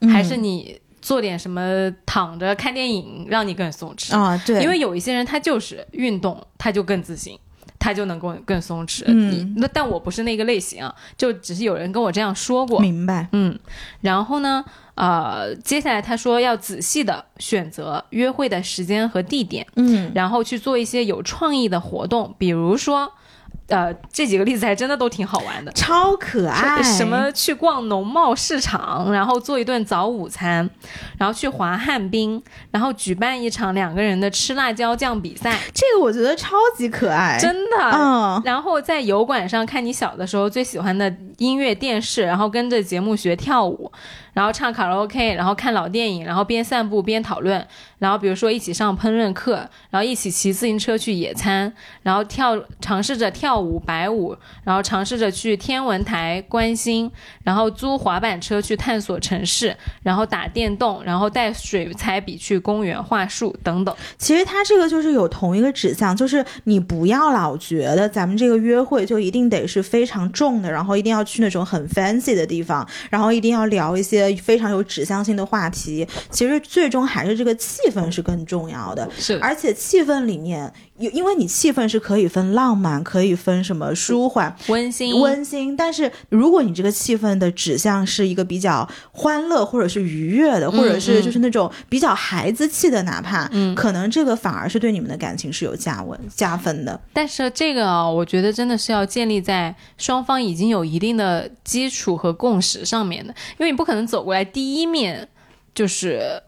[0.00, 4.16] 嗯还是你做点什么躺着看电影让你更松弛。
[4.16, 7.38] 啊，对，因为有一些人他就是运动，他就更自信，
[7.84, 9.02] 他就能够更松弛。
[9.06, 12.80] 嗯你那但我不是那个类型啊，就只是有人跟我这样说过。
[12.80, 13.58] 明白，嗯，
[14.00, 23.12] 然后呢，呃，接下来他说要仔细的选择约会的时间和地点，嗯然后去做一些有创意的活动，比如说。
[23.68, 25.72] 呃，这几个例子还真的都挺好玩的。
[25.72, 30.68] 超可爱，什么去逛农贸市场，然后做一顿早午餐，
[31.18, 37.90] 然后去滑旱冰，然后举办一场两个人的吃辣椒酱比赛，这个我觉得超级可爱，真的。
[37.92, 43.90] 嗯，然后在油管上看你小的时候最喜欢的音乐电视，然后跟着节目学跳舞，
[44.34, 47.66] 然后唱卡拉 OK，然后看老电影，然后边散步边讨论，
[47.98, 49.54] 然后比如说一起上烹饪课，
[49.90, 57.10] 然后一起骑自行车去野餐，然后跳尝试着跳舞摆舞，然后尝试着去天文台观星，
[57.44, 63.94] 然后租滑板车去探索城市，然后打电动，然后带水彩笔去公园画树等等。
[64.18, 76.06] 其实它这个就是有同一个指向，就是你不要老觉得咱们这个约会就一定得是非常重的，然后一定要去那种很 fancy 的地方，然后一定要聊一些非常有指向性的话题。
[76.30, 93.74] 其实最终还是这个气氛是更重要的，是而且气氛里面，因因为你气氛是可以分浪漫，可以分什么舒缓、温馨，温馨，但是如果你这个气氛的指向是一个比较欢乐，或者是愉悦的，或者是就是那种比较孩子气的，哪怕，嗯。
[93.74, 97.00] 可能这个反而是对你们的感情是有加温加分的。
[97.12, 105.28] 但是这个啊，我觉得真的是要建立在双方已经有一定的基础和共识上面的，因为你不可能走过来第一面
[105.74, 106.40] 就是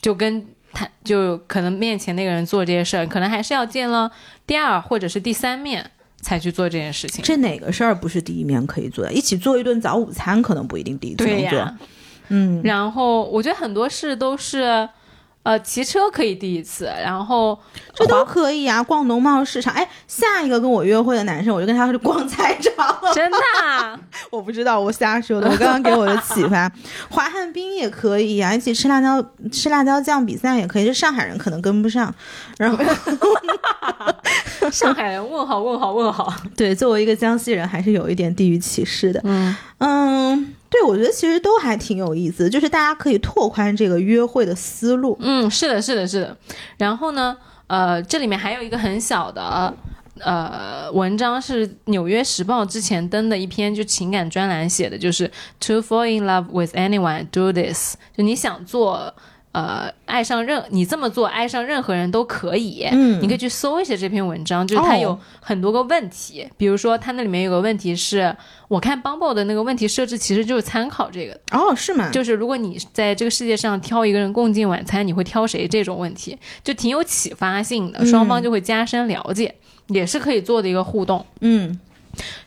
[0.00, 4.10] 就跟他就可能面前那个人做这些事儿，可能还是要见了
[4.46, 7.24] 第二或者是第三面才去做这件事情。
[7.24, 9.12] 这哪个事儿不是第一面可以做的？
[9.12, 11.74] 一起做一顿早午餐，可能不一定第一次能做。
[12.28, 14.88] 嗯，然后我觉得很多事都是。
[15.42, 17.58] 呃，骑车可以第一次，然后
[17.94, 18.82] 这都可以啊。
[18.82, 22.98] 逛农贸市场，哎，下一个跟我约会的男生，我就跟他去逛菜场。
[23.12, 23.98] 真的啊
[24.30, 25.48] 我不知道，我瞎说的。
[25.50, 26.70] 我刚刚给我的启发，
[27.10, 30.84] 滑旱冰也可以啊，一起吃辣椒吃辣椒酱比赛也可以。
[30.84, 32.14] 这上海人可能跟不上，
[32.56, 32.78] 然后
[34.70, 39.20] 上海人问号问号问号，对，作为一个江西人，还是有一点地域歧视的。
[39.24, 45.16] 嗯嗯，对，我觉得其实都还挺有意思，就是大家可以拓宽这个约会的思路。
[45.20, 46.36] 嗯，是的，是的，是的。
[46.78, 49.72] 然后呢，呃，这里面还有一个很小的
[50.20, 55.30] 呃文章，是《纽约时报》之前登的一篇就情感专栏写的，就是
[55.60, 57.96] To fall in love with anyone, do this。
[58.16, 59.14] 就你想做。
[59.52, 62.88] 呃，爱上任你这么做，爱上任何人都可以。
[62.90, 68.34] 嗯你可以去搜一下这篇文章，就是它有哦很多个问题，比如说它那里面有个问题是，
[68.68, 71.40] 我看 Bumble 的那个问题设置其实就是参考这个的。
[71.58, 72.10] 哦，是吗？
[72.10, 75.68] 就是如果你在这个世界上挑一个人共进晚餐，你会挑谁？
[75.68, 79.54] 这种问题就挺有启发性的，嗯双方就会加深了解，
[79.88, 81.24] 也是可以做的一个互动。
[81.40, 81.78] 嗯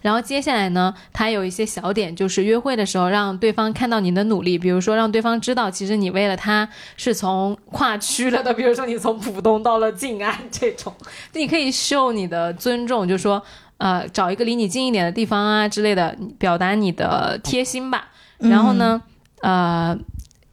[0.02, 10.94] 然后接下来呢，他有一些小点，就是约会的时候让对方看到你的努力，比如说让对方知道，其实你为了他是从跨区了的，比如说你从浦东到了静安这种，
[11.34, 13.42] 你可以秀你的尊重，就说
[13.78, 18.10] 呃找一个离你近一点的地方啊之类的，表达你的贴心吧。
[18.38, 19.02] 然后呢，
[19.42, 19.98] 呃。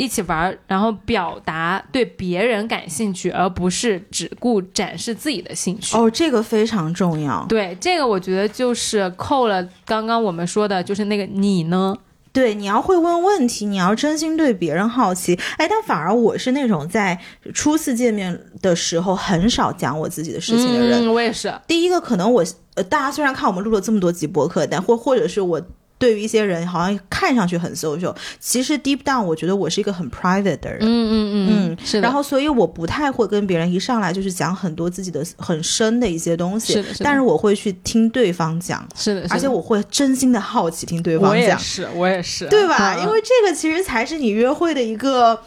[0.02, 5.96] 一起玩儿，然后表达对别人感兴趣，而不是只顾展示自己的兴趣。
[5.96, 7.46] 哦，这个非常重要。
[7.48, 11.96] 对，这个我觉得就是扣了刚刚我们说的，就是那个你呢？
[12.32, 15.38] 对，你要会问问题，你要真心对别人好奇。
[15.58, 17.16] 哎，但反而我是那种在
[17.54, 21.06] 初次见面的时候很少讲我自己的事情的人。
[21.06, 21.54] 嗯，我也是。
[21.68, 25.62] 第一个，可能我呃，大家虽然看我们录了这么多集播客，但或或者是我。
[26.02, 30.80] 对于一些人好像看上去很 social，其实 deep down 我觉得我是一个很 private 的人。
[30.80, 31.34] 嗯嗯嗯
[31.70, 32.02] 嗯，是的。
[32.02, 37.04] 然后，所以我不太会跟别人一上来就是讲很多自己的很深的一些东西，是的，是的。
[37.04, 41.30] 但是我会去听对方讲，是的，而且我会真心的好奇听对方讲。
[41.30, 42.98] 我也是，我也是，对吧？
[42.98, 45.40] 因为这个其实才是你约会的一个。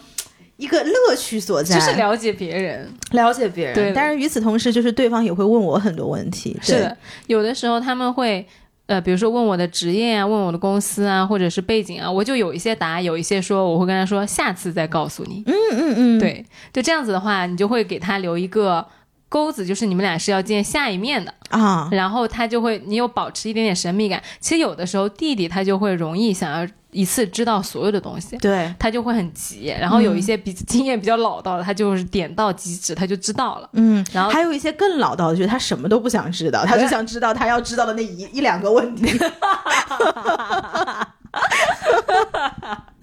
[0.58, 3.76] 一个乐趣所在，就是了解别人，了解别人。
[3.76, 6.58] 对，但是与此同时，就是对方也会问我很多问题。
[6.62, 8.48] 是的，有的时候他们会，
[8.88, 15.44] 呃，比如说问我的职业啊，问我的公司啊，或者是背景啊，我就有一些答，有一些说，我会跟他说下次再告诉你。
[15.48, 18.86] 嗯嗯嗯，对，就这样子的话，你就会给他留一个
[19.30, 21.90] 钩子，就是你们俩是要见下一面的啊。
[21.92, 24.22] 然后他就会，你有保持一点点神秘感。
[24.40, 26.68] 其实有的时候弟弟他就会容易想要。
[26.92, 29.66] 一次知道所有的东西，对他就会很急。
[29.78, 33.70] 然后有一些比经验比较老道的，他就是点到即止，他就知道了。
[33.74, 39.20] 嗯，然后还有一些更老道的，就是他什么都不想知道，他就想知道他要知道的那一一两个问题。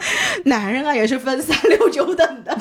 [0.47, 2.57] 男人啊，也是分三六九等的。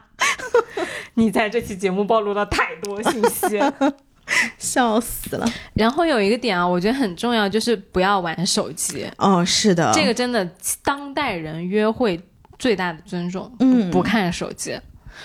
[1.14, 3.60] 你在这期节目暴露了太多信息。
[4.56, 5.46] 笑死了。
[5.74, 9.06] 然后有一个点啊，我觉得很重要，就是不要玩手机。
[9.18, 10.48] 哦，是的，这个真的，
[10.82, 12.18] 当代人约会
[12.58, 14.78] 最大的尊重，嗯，不看手机。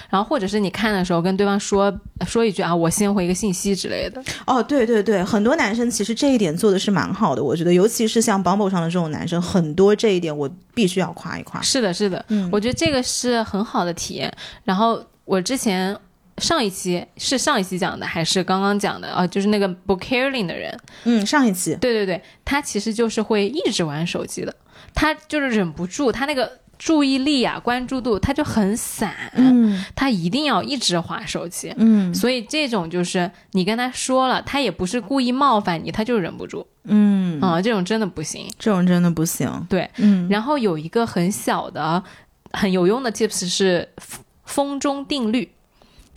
[0.10, 1.94] 然后或者是你看的时候跟对方说
[2.26, 4.22] 说一句啊，我先回一个信息之类的。
[4.46, 11.62] 哦，对对对，很多男生其实这一点做的是蛮好的，我觉得，尤其是像 Bumble 上的这种男生，很多这一点我必须要夸一夸。
[11.62, 14.32] 是的，是的，嗯，我觉得这个是很好的体验。
[14.64, 15.98] 然后我之前。
[16.40, 19.26] 上一期是上一期讲的还是刚刚讲的啊？
[19.26, 24.56] 就是那个不 caring 的人，嗯，上一期，对对对，他其实就是会一直玩手机的，
[24.94, 26.48] 他就是忍不住，他那个
[26.78, 37.42] 注意力啊、关注度他就很散，嗯，他一定要一直划手机，嗯，所以这种就是你跟他说了，他也不是故意冒犯你，他就忍不住，嗯。
[37.42, 42.04] 啊，这种真的不行，这种真的不行，对，嗯，然后有一个很小的、
[42.52, 43.88] 很有用的 tips 是
[44.46, 45.50] 风中定律。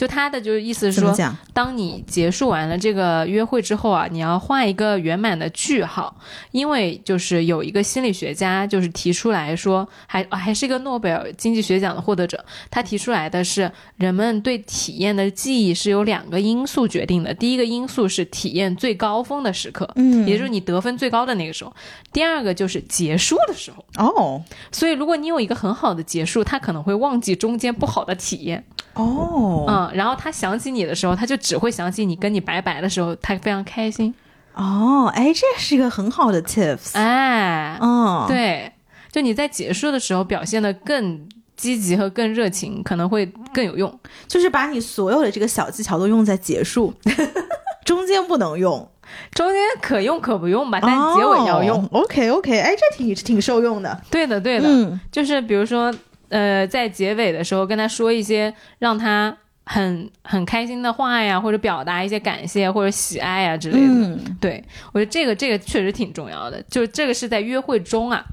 [0.01, 1.15] 就他的就是意思是说，
[1.53, 6.17] 当你结束完了这个约会之后啊，你要画一个圆满的句号，
[6.53, 21.71] 因为就是有一个心理学家就是提出来说，还还是一个诺贝尔经济学奖的获得者，他提出来的是人们对体验的记忆是由两个因素决定的，第一个因素是体验最高峰的时刻，嗯，也就是你得分最高的那个时候，
[22.11, 24.43] 第二个就是结束的时候，哦，
[24.73, 28.65] 所以如果你有一个很好的结束，他可能会忘记中间不好的体验。
[28.95, 34.15] 哦，嗯，然后他想起你的时候，他就只会想起你跟你拜拜的时候，他非常开心。
[34.55, 36.93] 哦，哎，这是一个很好的 tips。
[36.95, 38.73] 哎，嗯，对，
[39.11, 43.25] 就你在结束的时候表现的更积极和更热情，可能会
[43.55, 44.01] 更有用。
[44.27, 46.93] 就是把你所有的这个小技巧都用在结束，
[47.85, 48.91] 中间不能用，
[49.33, 51.87] 中间可用可不用吧，但结尾要用。
[51.93, 54.01] OK OK，哎，这挺挺受用的。
[54.11, 55.95] 对的对的，嗯，就是比如说。
[56.31, 59.37] 呃，在结尾的时候跟他说一些让他
[59.73, 63.87] 很很开心的话呀，或者表达一些感谢或者喜爱啊之类的。
[63.87, 66.61] 嗯，对我觉得这个这个确实挺重要的。
[66.65, 68.25] 就这个是在约会中啊，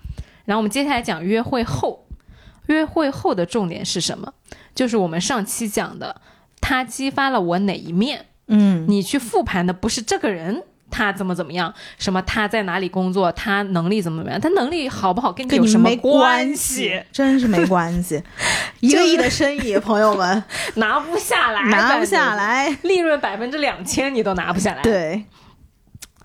[0.46, 2.08] 然后我们接下来讲约会后，
[2.66, 4.34] 约会后的重点是什么？
[4.74, 6.20] 就是我们上期讲的，
[6.60, 8.26] 他激发了我哪一面？
[8.48, 10.64] 嗯，你去复盘的不是这个人。
[10.90, 11.74] 他怎么怎么样？
[11.98, 13.32] 什么他在哪里工作？
[13.34, 14.40] 他能力怎么怎么样？
[14.40, 17.04] 他能力好不好跟你有什么关系？
[17.12, 18.24] 真是没关系。
[18.80, 20.44] 一个亿的生意，朋友们
[20.76, 24.82] 拿不下来，拿不下来，利润百分之两千你都拿不下来。
[24.82, 25.26] 对，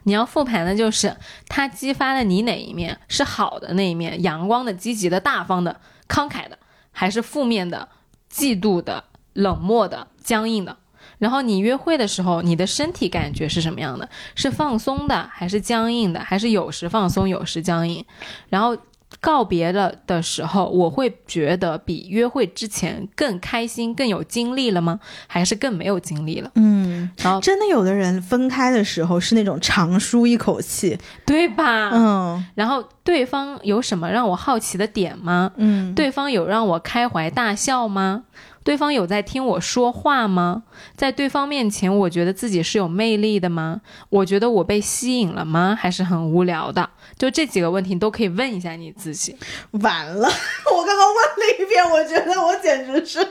[0.05, 1.17] 你要复盘的就是
[1.49, 2.99] 他激发了你哪一面？
[3.09, 6.59] 是好的那一面，阳光的、积极的、大方的、慷慨的，
[6.91, 7.89] 还是负面的、
[8.33, 10.77] 嫉妒的、冷漠的、僵硬的？
[11.23, 14.09] 然后你约会的时候，你的身体感觉是什么样的？
[14.35, 16.18] 是放松的，还是僵硬的？
[16.18, 18.05] 还是有时放松，有时僵硬？
[18.49, 18.77] 然后
[19.20, 24.99] 告别了的时候，我会觉得比约会之前更开心、更有精力了吗？
[25.29, 26.51] 还是更没有精力了？
[26.57, 31.91] 嗯，然后真的有的人分开的时候是那种长舒一口气，对吧？
[31.93, 32.45] 嗯。
[32.57, 35.53] 然后对方有什么让我好奇的点吗？
[35.57, 35.95] 嗯。
[35.95, 38.25] 对方有让我开怀大笑吗？
[38.65, 40.63] 对方有在听我说话吗？
[40.97, 43.81] 在对方面前，我觉得自己是有魅力的吗？
[44.09, 45.77] 我觉得我被吸引了吗？
[45.79, 46.89] 还是很无聊的？
[47.19, 49.37] 就这几个问题都可以问一下你自己。
[49.73, 50.29] 完了，
[50.73, 53.19] 我刚刚问了一遍，我觉得我简直是，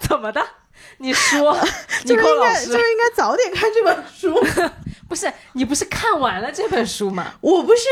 [0.00, 0.46] 怎么的？
[0.98, 1.54] 你说，
[2.06, 4.42] 就是应该就是应该早点看这本书。
[5.08, 7.34] 不是你不是看完了这本书吗？
[7.40, 7.82] 我不是。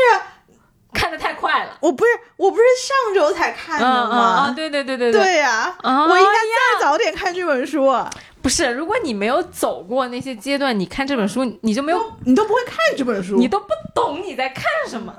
[0.95, 4.17] 看的太快了，我不是我不是上周才看的吗？
[4.17, 7.93] 啊，对对对对对呀，我应该再早点看这本书。
[8.41, 15.13] 不是，如果你没有走过那些阶段，你看这本书，你就没有，你都不会看这本书，你都不懂你在看什么。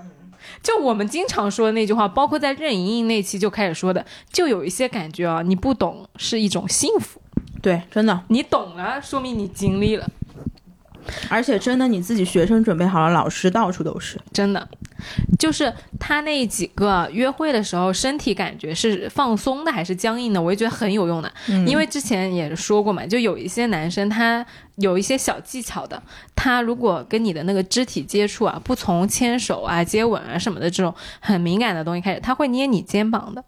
[0.63, 7.21] 就我们经常说的那句话，包括在任盈盈那期就开始说的，就有一些感觉啊，你不懂是一种幸福，
[7.61, 10.07] 对，真的，你懂了，说明你经历了。
[11.29, 14.69] 而且真的，你自己学生准备好了，老师到处都是，真的。
[15.39, 21.31] 就是他那几个约会的时候，身体感觉是放松的还是僵硬的，我也觉得很有用的。
[21.67, 24.45] 因为之前也说过嘛，就有一些男生他
[24.77, 26.03] 有一些小技巧的，
[26.35, 33.45] 他如果跟你的那个肢体接触啊，不从牵手啊、接吻啊什么的这种很敏感的东西开始，他会捏你肩膀的。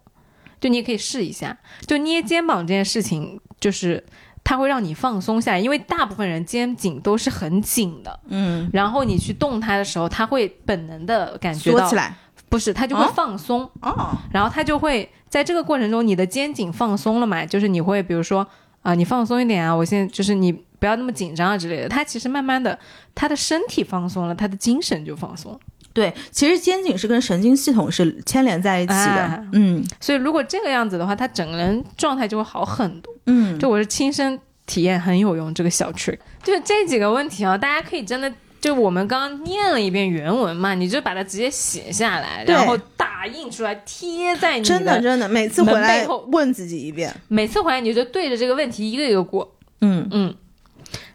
[0.61, 1.57] 就你也可以试一下，
[1.87, 4.03] 就捏肩膀这件事情，就是。
[4.49, 12.15] 它会让你放松下来，因为大部分人肩颈都是很紧的，嗯，然后你去动它的时候，它会本能的感觉到起来，
[12.49, 13.61] 不是，它就会放松。
[13.79, 18.47] 哦，然后它就会在这个过程中，你的肩颈放松了嘛，就是你会比如说
[18.81, 22.79] 啊，你放松一点啊，我现在就是你不要那么紧张啊之类的，它其实慢慢的，
[23.13, 25.59] 他的身体放松了，他的精神就放松。
[25.91, 38.31] 对，其实肩颈是跟神经系统是牵连在一起的，嗯，所以如果这个样子的话，他整个人状态就会好很多，嗯，就我是亲身体验很有用，这个小 trick，就是这几个问题啊，大家可以真的
[38.61, 50.07] 就我们刚刚念了一遍原文嘛，你就把它直接写下来，然后打印出来贴在你真的真的每次回来问自己一遍，每次回来你就对着这个问题一个一个过，嗯。
[50.11, 50.35] 嗯。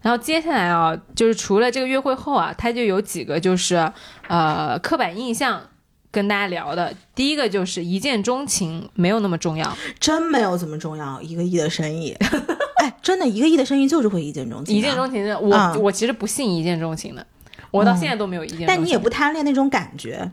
[0.05, 3.91] 然后接下来啊，就是除了这个约会后啊，他就有几个就是
[4.29, 5.63] 呃刻板印象
[6.11, 6.93] 跟大家聊的。
[7.15, 11.23] 第一个就是一见钟情没有那么重要，真没有怎么重要。
[11.23, 12.15] 一个亿的生意，
[12.77, 14.77] 哎，真的一个亿的生意就是会一见钟情。
[14.77, 17.27] 一见钟情的，我我其实不信一见钟情的，
[17.71, 18.67] 我到现在都没有一见。
[18.67, 20.31] 但你也不贪恋那种感觉，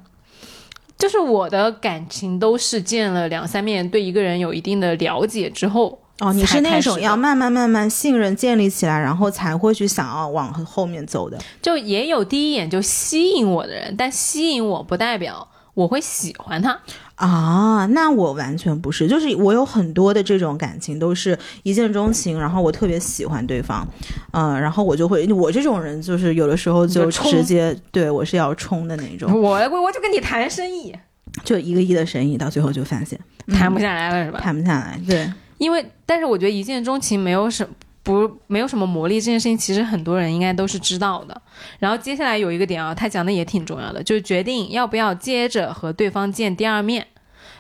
[0.98, 6.01] 就是我的感情都是见了两三面，对一个人有一定的了解之后。
[6.22, 11.36] 哦，你是那种要慢慢慢慢信任建立起来，然后才会去想要往后面走的。
[11.64, 16.80] 就也有第一眼就吸引我的人，但吸引我不代表我会喜欢他
[17.16, 17.88] 啊。
[17.88, 23.88] 那我完全不是，就是我有很多的这种感情都是一见钟情，然后我特别喜欢对方，
[24.34, 29.42] 嗯，然后我就会，我这种人就是有的时候就直接对我是要冲的那种。
[29.42, 29.50] 我
[29.82, 30.96] 我就跟你谈生意，
[31.44, 34.40] 就一个亿的生意，到最后就发现谈不下来了，是吧？
[34.40, 35.28] 谈不下来，对。
[35.62, 37.70] 因为，但是我觉得一见钟情没有什
[38.02, 41.40] 不没有什么魔力，这件事情其实很多人应该都是知道的。
[41.78, 47.06] 然后接下来有一个点啊，他讲的也挺重要的，就是决定要不要接着和对方见第二面。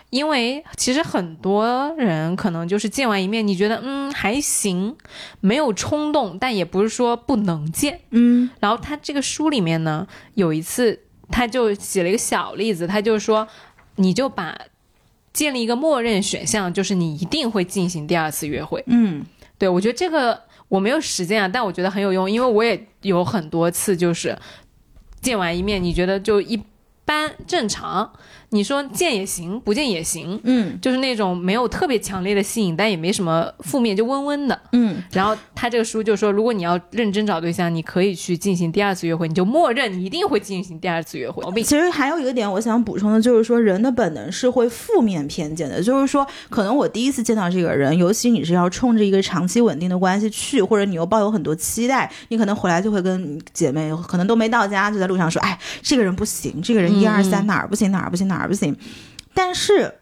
[0.09, 4.97] 因为其实很多人可能就是见完一面，你觉得嗯还行，
[5.39, 8.49] 没有冲动，但也不是说不能见，嗯。
[8.59, 10.99] 然后他这个书里面呢，有一次
[11.29, 13.47] 他就写了一个小例子，他就说，
[13.97, 14.57] 你就把。
[15.33, 18.83] 建立一个默认选项，就是你一定会进行第二次约会。
[18.87, 19.25] 嗯，
[19.57, 24.37] 对，我觉得这个我没有实践啊，但我觉得很有用，因为我也有很多次就是
[25.21, 26.61] 见完一面，你觉得就一
[27.05, 28.11] 般正常。
[28.53, 35.01] 你说见也行，不见也行，嗯，就是那种没有特别强烈的吸引，但也没什么负面，就温温的，嗯。
[35.13, 41.63] 然后他这个书就说，如果你要认真找对象，你可以去进行第二次约会，你就默认你一定会进行第二次约会。
[41.63, 58.40] 其实还有一个点，我想补充的就是说，人的本能是会负面偏见的，就是说，可能我第一次见到这个人，尤其你是要冲着一个长期稳定的关系去，或者你又抱有很多期待，你可能回来就会跟姐妹，可能都没到家，就在路上说，哎，这个人不行，这个人一二三哪儿不行，哪儿不行，哪儿。
[58.47, 58.77] 不行，
[59.33, 60.00] 但是。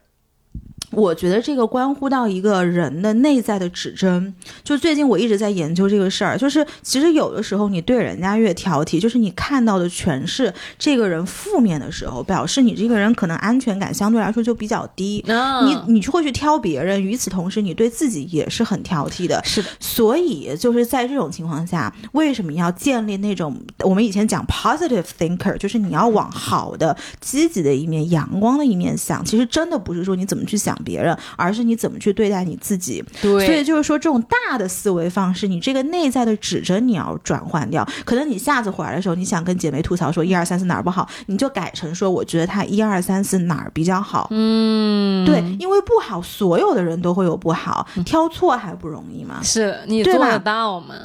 [0.92, 4.34] 我觉得这个关乎到一个人的内在的指针。
[4.64, 15.24] 就最近我一直在研究这个事儿，就是其实有的时候你对人家越挑剔，就是你看到的全是这个人负面的时候，表示你这个人可能安全感相对来说就比较低。
[15.28, 19.40] 你你就会去挑别人，与此同时你对自己也是很挑剔的。
[19.46, 29.24] 是的，所以就是在这种情况下，为什么要建立那种我们以前讲 positive thinker，就是你要往好的、积极的一面、阳光的一面想。
[29.24, 30.79] 其实真的不是说你怎么去想。
[30.84, 33.04] 别人，而是你怎么去对待你自己。
[33.22, 37.88] 对，所以就是说，这种大的思维方式，你这个内在的指针你要转换掉。
[38.06, 44.28] 可能你下次回来的时候，你想跟姐妹吐槽说一二三四哪儿不好，你就改成说我觉得他一二三四哪儿比较好。
[44.32, 49.40] 嗯，对，因为不好，所有的人都会有不好，挑错还不容易吗？
[49.44, 50.96] 是你做得到吗？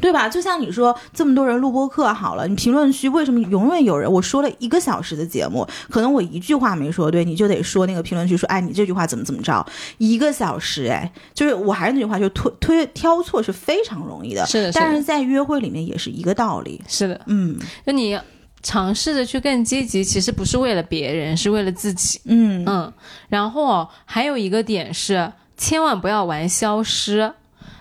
[0.00, 0.28] 对吧？
[0.28, 4.10] 就像你说，这么多人录播课好了，你评论区为什么永远有人？
[4.10, 9.64] 我说了一个小时的节目，可能我一句话没说对，你就得说那个评论区说，哎，你这句话怎么怎么着？
[9.98, 14.44] 一个小时，哎，就是我还是那句话，就推推挑错是非常容易的。
[14.46, 16.82] 是的，但是在约会里面也是一个道理。
[16.88, 18.18] 是的，嗯，就你
[18.62, 22.20] 尝试着去更积极，其实不是为了别人，是为了自己。
[22.24, 22.92] 嗯嗯，
[23.28, 27.32] 然后还有一个点是，千万不要玩消失。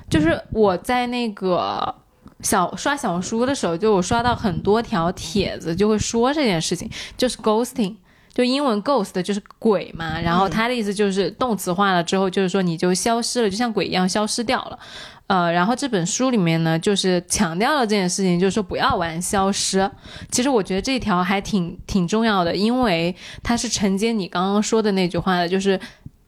[0.10, 1.96] 就是我在那个
[2.44, 6.88] 小刷小红书的时候，就我刷到很多条帖子，就会说这件事情，
[7.18, 7.96] 就是 ghosting。
[8.34, 14.80] 就英文 ghost 就是鬼嘛，然后他的意思就是动词化了之后，就是说你就消失了，就像鬼一样消失掉了。
[15.28, 19.88] 呃，然后这本书里面呢，就是强调了这件事情，就是说不要玩消失。
[20.32, 25.80] 其实我觉得这条还挺挺重要的，因为它是承接你刚刚说的那句话的，就是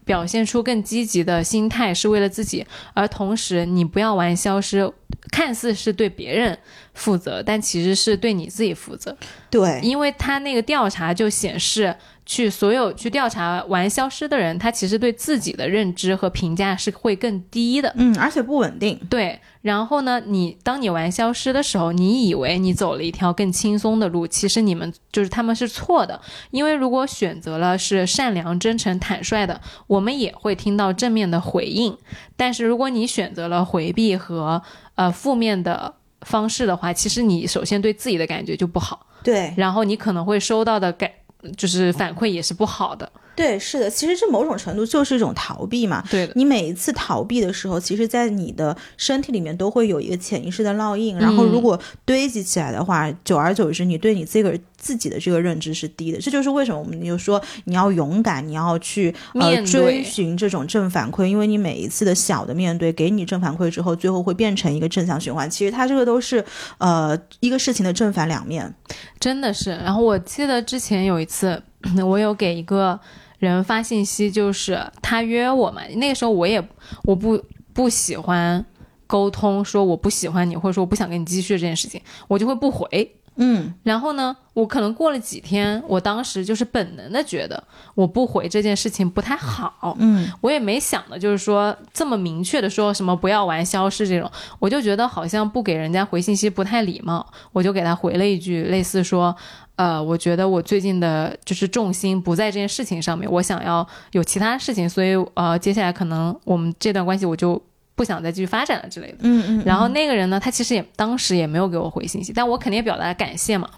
[0.06, 4.90] 表现出更积极的心态是为了自己，而同时你不要玩消失，
[5.32, 6.58] 看似是对别人
[6.94, 9.18] 负责，但其实是对你自己负责。
[9.50, 11.96] 对，因为他那个调查就显示，
[12.26, 17.94] 去所有去调查玩消失的人，他其实对自己的认知和评价是会更低的。
[17.96, 19.00] 嗯，而且不稳定。
[19.10, 26.20] 对，然后呢，你当你玩消失的时候，你以为你走了一条更轻松的路，其实你们就是他们是错的。
[26.50, 31.96] 因为如果选择了是善良、真诚、坦率的，我们也会听到正面的回应。
[32.36, 34.62] 但是如果你选择了回避和
[34.96, 39.06] 呃负面的方式的话，其实你首先对自己的感觉就不好。
[39.24, 41.10] 对，然后你可能会收到的感
[41.54, 43.10] 就是反馈也是不好的。
[43.36, 46.04] 对，是的，其实这某种程度就是一种逃避嘛。
[46.10, 56.20] 对的，你每一次逃避的时候，其实，在你的身体里面都会有一个潜意识的烙印，然后如果堆积起来的话，久而久之，你对你这个自己的这个认知是低的。
[56.20, 65.50] 这就是为什么我们就说你要勇敢，你要去呃追寻这种正反馈，因为你每一次的小的面对，给你正反馈之后，最后会变成一个正向循环。
[65.50, 66.44] 其实它这个都是
[66.78, 68.74] 呃一个事情的正反两面，
[69.20, 69.72] 真的是。
[69.72, 71.62] 然后我记得之前有一次，
[72.06, 72.98] 我有给一个。
[73.40, 76.66] 人发信息就是他约我嘛，那个时候我也
[77.04, 77.42] 我不
[77.74, 78.66] 不喜欢
[79.08, 83.16] 沟通，说我不喜欢你，或者说我不想跟你继续这件事情，我就会不回。
[83.38, 87.62] 嗯，然后呢，我可能过了几天，我当时就是本能的觉得
[87.94, 89.96] 我不回这件事情不太好。
[90.00, 99.36] 嗯，我也没想的就是说这么明确的说什么不要玩消失这种，我就觉得好像不给人家回信息不太礼貌，我就给他回了一句类似说。
[99.78, 107.62] 呃，我觉得我最近的就是重心不在这件事情上面，我想要有其他事情，所以呃，接下来可能我们这段关系我就
[107.96, 109.18] 不想再继续发展了之类的。
[109.22, 109.64] 嗯嗯。
[109.66, 113.70] 然后那个人呢，他其实也当时也没有给我回信息，但我肯定也表达感谢嘛。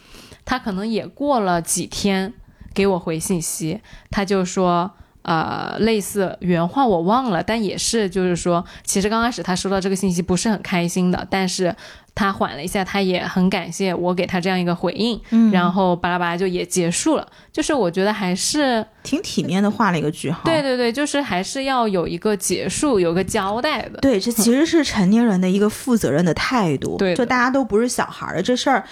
[0.44, 2.34] 他可能也过了几天
[2.74, 4.92] 给我回信息，他就说。
[5.24, 11.76] 呃，类似原话我忘了，但也是就是说，其实刚开始他收到这个信息不是很开心的，但是
[12.18, 17.28] 他缓了一下，他也很感谢我给他这样一个回应，嗯，然后巴拉巴拉就也结束了。
[17.54, 20.42] 就是我觉得还是挺体面的画了一个句号。
[20.44, 24.00] 对对对，就是还是要有一个结束，有个交代的。
[24.00, 26.98] 对，这其实是成年人的一个负责任的态度。
[26.98, 28.84] 对，就大家都不是小孩儿，这事儿。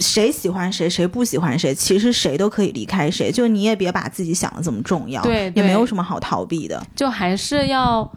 [0.00, 3.30] 谁喜欢谁，谁不喜欢谁，其实谁都可以离开谁。
[3.30, 6.84] 就你也别把自己想的这么重要，对，也没有什么好逃避的。
[6.96, 8.12] 就还是要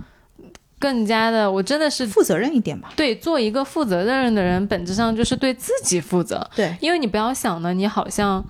[0.80, 2.92] 更加的，我真的是负责任一点吧。
[2.96, 6.48] 对，做一个负责任的人，本质上就是对自己负责。
[6.56, 8.44] 对，因为你不要想呢，你好像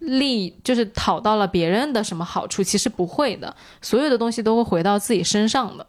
[0.00, 5.86] 利就是讨到了别人的什么好处，其实不会的，所有的东西都会回到自己身上的。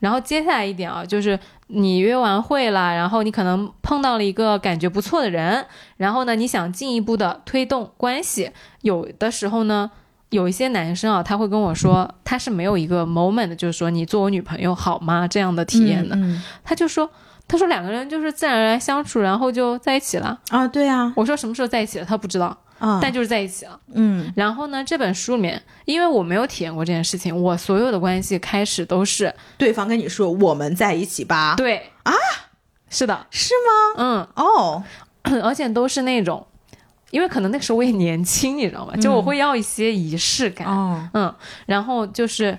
[0.00, 1.36] 然后接下来一点啊，就是
[1.66, 9.90] 你约完会了，然后你可能碰到了一个感觉不错的人，然后呢，你想进一步的推动关系，有的时候呢，
[10.30, 15.26] 有一些男生啊，他会跟我说，他是没有一个 moment，就是说你做我女朋友好吗？
[15.26, 16.16] 这样的体验的，
[16.62, 17.10] 他就说，
[17.46, 20.38] 他说两个人就是自然而然相处，然后就在一起了。
[20.50, 22.56] 啊，对啊，我说什么时候在一起了，他不知道。
[22.78, 23.80] 啊，但就是在一起了。
[23.94, 31.56] 嗯，然后呢，这本书里面，因为我没有体验过这件事情，我所有的关系开始都是对方跟你说我们在一起吧。
[31.56, 31.90] 对。
[32.04, 32.12] 啊，
[32.88, 33.94] 是的，是吗？
[33.96, 34.84] 嗯，哦，
[35.42, 36.46] 而且都是那种，
[37.10, 38.94] 因为可能那个时候我也年轻， 你知道吗？
[38.96, 40.66] 就我会要一些仪式感。
[40.66, 41.34] 哦，嗯，
[41.66, 42.56] 然后就是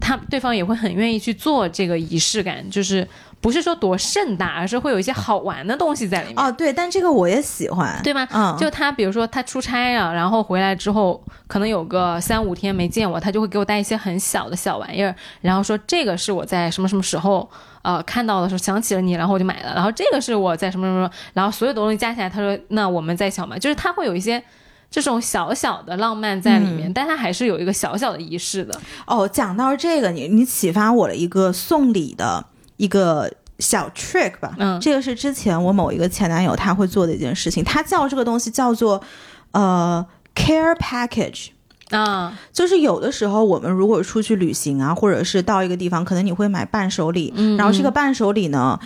[0.00, 3.06] 他对方也会很愿意去做这个仪式感，就是。
[3.38, 6.44] 不是说多盛大，而是会有一些好玩的东西在里面。
[6.44, 8.26] 哦，对，但这个我也喜欢，对吗？
[8.32, 17.48] 嗯，就他，比如说他出差啊，然后回来之后，可能有个三五天没见我，他就会给我带一些很小的小玩意儿，然后说这个是我在什么什么时候
[17.86, 19.72] 呃看到的时候想起了你，然后我就买了。
[19.74, 24.42] 然后这个是我在什么什么，然后所有的东西加起来，他说那我们在小嘛，就是他会有一些
[24.90, 28.80] 这种小小的浪漫在里面，但他还是有一个小小的仪式的。
[29.06, 32.46] 哦，讲到这个，你你启发我了一个送礼的。
[32.78, 39.02] 一个小 trick 吧，嗯，这个是之前我某一个前男友他会做的一件事情，他叫这个东西叫做
[39.52, 41.46] 呃 care package
[41.90, 48.78] 啊，就是有的时候我们如果出去旅行啊，或者是到一个地方，可能你会买伴手礼，嗯，然后这个伴手礼呢，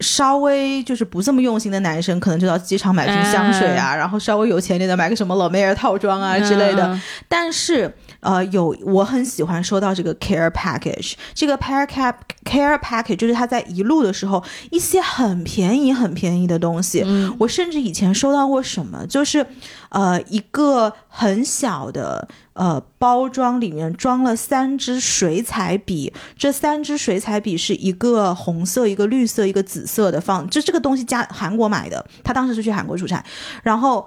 [0.00, 17.02] 稍微就是不这么用心的男生，可能就到机场买瓶香水啊，然后稍微有钱点的买个什么老妹儿套装啊之类的，但是呃，有我很喜欢收到这个 care package，这个 care cap care package 就是他在一路的时候一些很便宜很便宜的东西。
[17.04, 17.34] 嗯。
[17.38, 19.46] 我甚至以前收到过什么，就是
[19.90, 33.24] 呃一个很小的呃包装里面装了三支水彩笔，这三支水彩笔是一个红色、一个绿色、一个紫色的放，就这个东西加韩国买的，他当时是去韩国出差，
[33.62, 34.06] 然后。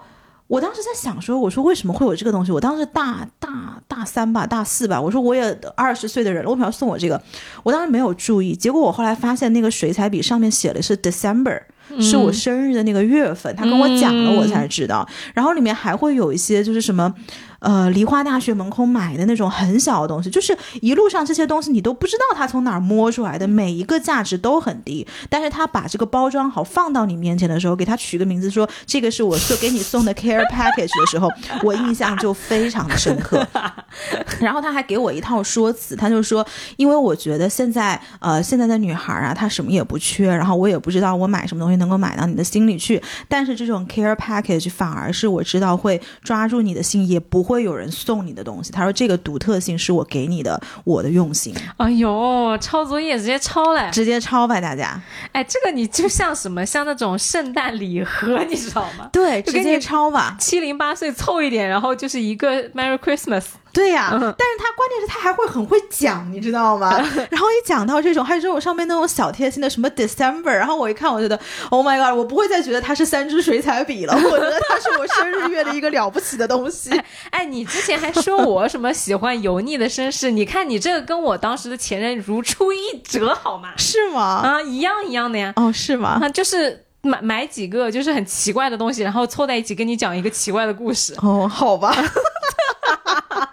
[0.49, 2.51] 我当时在想说，我说为什么会有这个东西？
[2.51, 4.99] 我当时大大大三吧，大四吧。
[4.99, 5.43] 我说我也
[5.75, 7.21] 二十岁的人了，为什么要送我这个？
[7.61, 11.61] 我当时没有注意，结果我后来发现那个水彩笔上面写的是 December，、
[11.99, 13.55] 是我生日的那个月份。
[13.55, 15.07] 他跟我讲了，我才知道。
[15.33, 17.13] 然后里面还会有一些就是什么，
[17.59, 25.05] 呃，梨花大学门口买的那种很小的东西，就是一路上这些东西你都不知道他从哪儿摸出来的，每一个价值都很低。
[25.29, 31.29] 但是他把这个包装好放到你面前的时候，给他取个名字说这个是我送给你送的 care package 的时候，
[31.63, 33.45] 我印象就非常的深刻。
[34.39, 36.45] 然后他还给我一套说辞，他就说，
[36.77, 48.71] 因为我觉得现在呃现在的女孩啊，她什么也不缺，然后我也不知道我买什么东西能够买到你的心里去，但是这种 care package 反而是我知道会抓住你的心，也不会有人送你的东西。
[48.71, 53.89] 他说这个独特性是我给你的，我的用心，哎呦，抄作业直接抄嘞！
[53.91, 55.01] 直接抄吧大家。
[55.31, 59.09] 哎，这个你就像什么，像那种圣诞礼盒，你知道吗？
[59.11, 60.37] 对，直接抄吧。
[60.39, 63.45] 七零八碎凑一点，然后就是一个 Merry Christmas。
[63.71, 66.89] 对呀、嗯但是他关键是他还会很会讲，你知道吗？
[67.29, 71.39] 然后一讲到这种，还有这种上面那种小贴心的什么 December，然后我一看，我觉得
[71.69, 76.89] Oh my God，我不会再觉得它是三支水彩笔了，我觉得它是我生日月的一个了不起的东西。
[77.31, 83.73] 哎，你之前还说我什么喜欢油腻的绅士，你看你这个跟我当时的前任如出一辙，好吗？
[83.77, 84.41] 是吗？
[84.43, 85.53] 啊，一样一样的呀。
[85.55, 86.19] 哦，是吗？
[86.21, 91.13] 啊，就是买买几个就是很奇怪的东西，然后凑在一起跟你讲一个奇怪的故事。
[91.21, 91.93] 哦，好吧。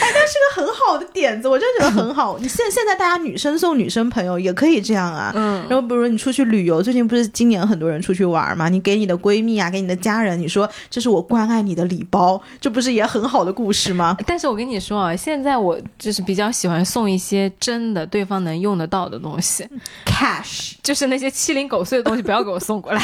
[0.00, 2.38] 哎，但是个很好的点子，我真的觉得很好。
[2.38, 14.16] 你现现在大家女生送女生朋友也可以这样啊，嗯然后比如你出去旅游，最近不是今年很多人出去玩嘛，你给你的闺蜜啊，给你的家人，你说这是我关爱你的礼包，这不是也很好的故事吗？
[14.26, 19.66] 但是我跟你说啊，现在我就是比较喜欢送一些真的对方能用得到的东西
[20.06, 23.02] ，cash， 就是那些七零狗碎的东西不要给我送过来，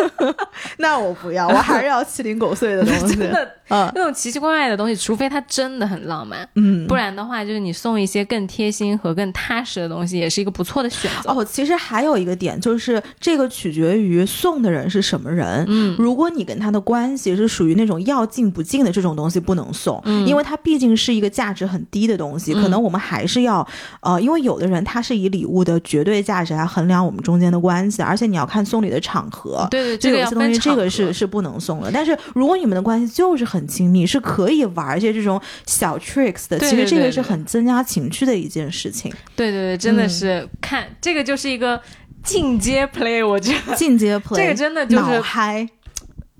[0.78, 3.16] 那我不要，我还是要七零狗碎的东西。
[3.20, 11.30] 真的嗯那种奇奇怪怪的东西，除非它真的很浪漫，嗯，不然的话，就是你送一些更贴心和更踏实的东西，也是一个不错的选择。
[11.30, 15.64] 哦，其实还有一个点，就是这个取决于送的人是什么人。
[15.68, 23.66] 嗯，如果你跟他的关系是属于那种要进不进的这种东西，不能送，嗯因为它毕竟是一个价值很低的东西，可能我们还是要，
[24.00, 29.66] 呃，因为有的人他是以礼物的绝对价值来衡量我们中间的关系，而且你要看送礼的场合。
[29.70, 31.90] 对对，个有些东西，这个是是不能送的。
[31.92, 35.40] 但是如果你们的关系就是很亲密，是可以玩一些这种
[35.80, 36.58] 小 tricks 的。
[36.58, 39.10] 其实这个是很增加情趣的一件事情。
[39.34, 41.80] 对对对，真的嗯是、看这个就是一个
[42.22, 45.66] 进阶 play，我觉得进阶 play，这个真的就是脑嗨。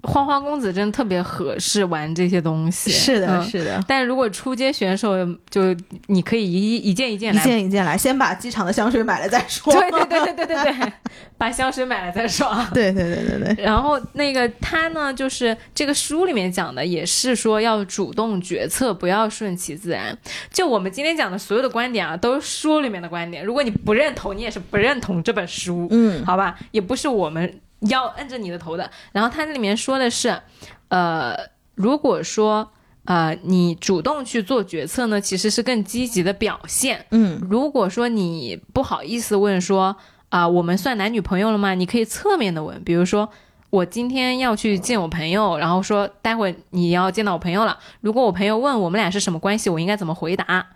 [0.03, 2.91] 花花公子真的特别合适玩这些东西。
[2.91, 3.83] 是的，嗯是的。
[3.87, 5.15] 但如果出街选手，
[5.49, 5.75] 就
[6.07, 7.45] 你可以一一件一件来一。
[7.45, 9.73] 件一件来，先把机场的香水买了再说。
[9.73, 10.93] 对对对对对对对，
[11.37, 12.71] 把香水买了再说啊。
[12.73, 20.17] 对对对对对，然后那个他呢，就是这个书里面讲的，也是说要主动决策，不要顺其自然。
[20.53, 23.45] 就我们今天讲的所有的观点啊，都是书里面的观点。
[23.45, 26.57] 如果你不认同，你也是不认同这本书，嗯好吧？
[26.71, 28.91] 也不是我们要摁着你的头的。
[29.13, 30.41] 然后它这里面说的是，
[30.89, 31.37] 呃，
[31.75, 32.73] 如果说
[33.05, 37.07] 呃你主动去做决策呢，其实是更积极的表现。
[37.11, 39.97] 嗯如果说你不好意思问说
[40.29, 41.75] 啊、我们算男女朋友了吗？
[41.75, 43.29] 你可以侧面的问，比如说
[43.71, 50.69] 我今天要去见我朋友，然后说待会你要见到我朋友了，如果我朋友问我们俩是什么关系，我应该怎么回答？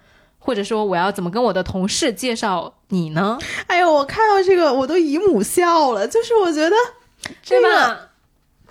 [0.44, 3.38] 或者说我要怎么跟我的同事介绍你呢？
[3.66, 6.76] 哎呦，我看到这个我都姨母笑了，就是我觉得
[7.42, 8.00] 这个对吧？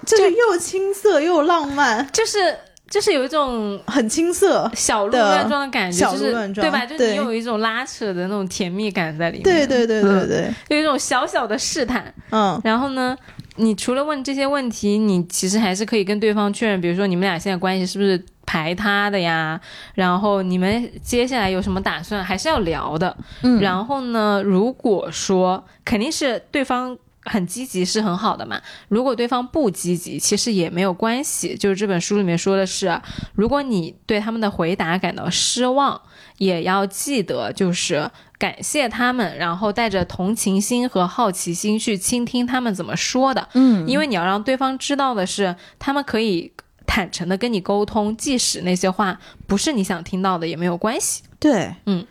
[0.05, 2.55] 就是又青涩又浪漫，就是
[2.91, 4.69] 就是有一种很青涩。
[4.75, 6.85] 小鹿乱撞的感觉，小就是鹿乱撞对吧？
[6.85, 9.43] 就是你有一种拉扯的那种甜蜜感在里面。
[9.43, 12.13] 对对对对嗯对，有一种小小的试探。
[12.29, 13.17] 嗯然后呢，
[13.55, 18.23] 你除了问这些问题，你其实还是可以跟对方确认，比如说你们俩现在关系是不是
[18.53, 19.59] 排他的呀？
[19.95, 23.17] 然后你们接下来有什么打算，还是要聊的。
[23.41, 26.95] 嗯，然后呢，如果说肯定是对方。
[27.25, 28.61] 很积极是很好的嘛。
[28.89, 31.55] 如果对方不积极，其实也没有关系。
[31.55, 32.99] 就是这本书里面说的是，
[33.33, 36.01] 如果你对他们的回答感到失望，
[36.39, 43.47] 也要记得就是感谢他们，然后带着同情心和好奇心去倾听他们怎么说的。
[43.53, 46.51] 嗯，因为你要让对方知道的是，他们可以
[46.85, 51.23] 坦诚的跟你沟通，即使那些话不是你想听到的，也没有关系。
[51.39, 52.05] 对，嗯，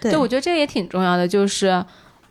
[0.00, 1.84] 对，就我觉得这也挺重要的，就是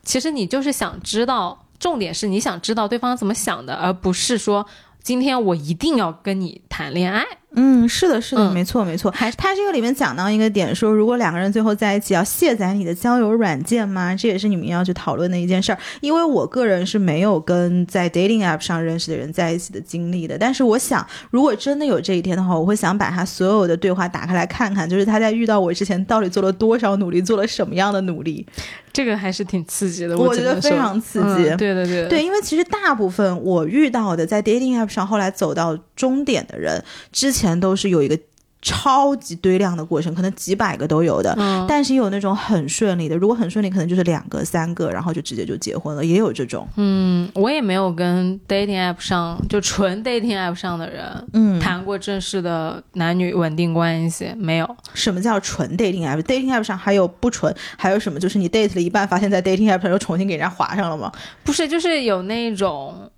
[0.03, 4.65] 其实你就是想知道，重点是你想知道对方怎么想的，而不是说
[5.01, 7.25] 今天我一定要跟你谈恋爱。
[7.55, 9.11] 嗯，是的，是的，嗯没错，没错。
[9.11, 14.15] 还他这个里面讲到一个点，说如果两个人最后在一起，要卸载你的交友软件吗？
[14.15, 15.77] 这也是你们要去讨论的一件事儿。
[16.01, 28.45] 因为我个人是没有跟在 dating app 上认识的人在一起的经历的，但是我想，如果真的有这一天的话，我会想把他所有的对话打开来看看，就是他在遇到我之前到底做了多少努力，做了什么样的努力。
[28.91, 36.79] 这个还是挺刺激的，我觉得非常刺激嗯对对对对，因为其实大部分我遇到的在 dating app 上后来走到终点的人，
[37.11, 38.17] 之前都是有一个
[38.61, 41.35] 超级堆量的过程，可能几百个都有的。
[41.37, 46.65] 嗯，但是也有那种很顺利的，如果很顺利，可能就是两个、三个，然后就直接就结婚了，也有这种。
[46.77, 54.77] 嗯，我也没有跟 dating app 上就纯 dating app 上的人嗯，谈过正式的男女稳定关系，没有。
[54.93, 58.17] 什么叫纯 dating app？dating app 上还有不纯，还有什么？
[58.17, 61.11] 就是你 date 了一半，发现在 dating app 上又重新给人家划上了吗？
[61.43, 63.11] 不是，就是有那种，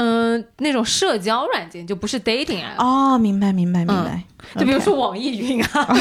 [0.00, 4.22] 嗯、那种社交软件，就不是 dating app，、哦，明白，明白，明白。
[4.56, 5.96] 就比如说网易云啊，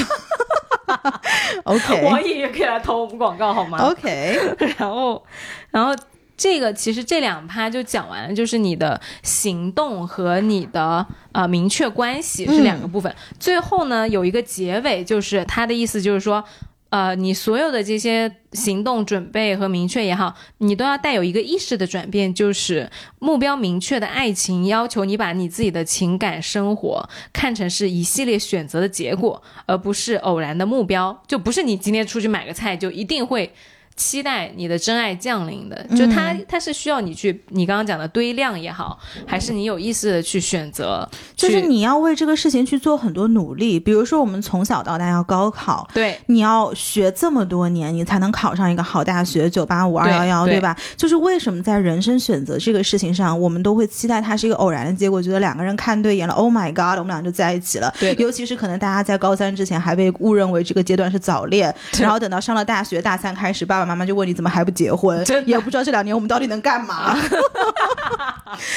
[1.66, 5.26] OK 网易云可以来投我们广告好吗？OK，然后，
[5.72, 5.96] 然后
[6.38, 13.12] 这个其实这两趴就讲完了，就是你的行动和你的呃明确关系是两个部分。
[13.40, 16.44] 最后呢，有一个结尾，就是他的意思就是说。
[16.90, 31.22] 呃，你所有的这些行动准备和明确也好，你都要带有一个意识的转变，就是目标明确的爱情要求你把你自己的情感生活看成是一系列选择的结果，而不是偶然的目标。
[31.28, 33.54] 就不是你今天出去买个菜就一定会
[33.98, 43.80] 期待你的真爱降临的，就它它是需要你去，你刚刚讲的堆量也好，还是你有意识的去选择，去就是你要为这个事情去做很多努力。
[43.80, 50.78] 比如说，我们从小到大要高考，对你要学这么多年，你才能考上一个好大学，九八五、二幺幺，对对吧？
[50.96, 57.92] 就是为什么在人生选择这个事情上，我们都会期待它是一个偶然的结果，觉得两个人看对眼了，Oh my God，我们俩就在一起了。
[58.00, 67.18] 对尤其是可能大家在高三之前还被误认为这个阶段是早恋，然后等到上了大学，大三开始，爸爸妈妈就问你怎么还不结婚也不知道这两年我们到底能干嘛。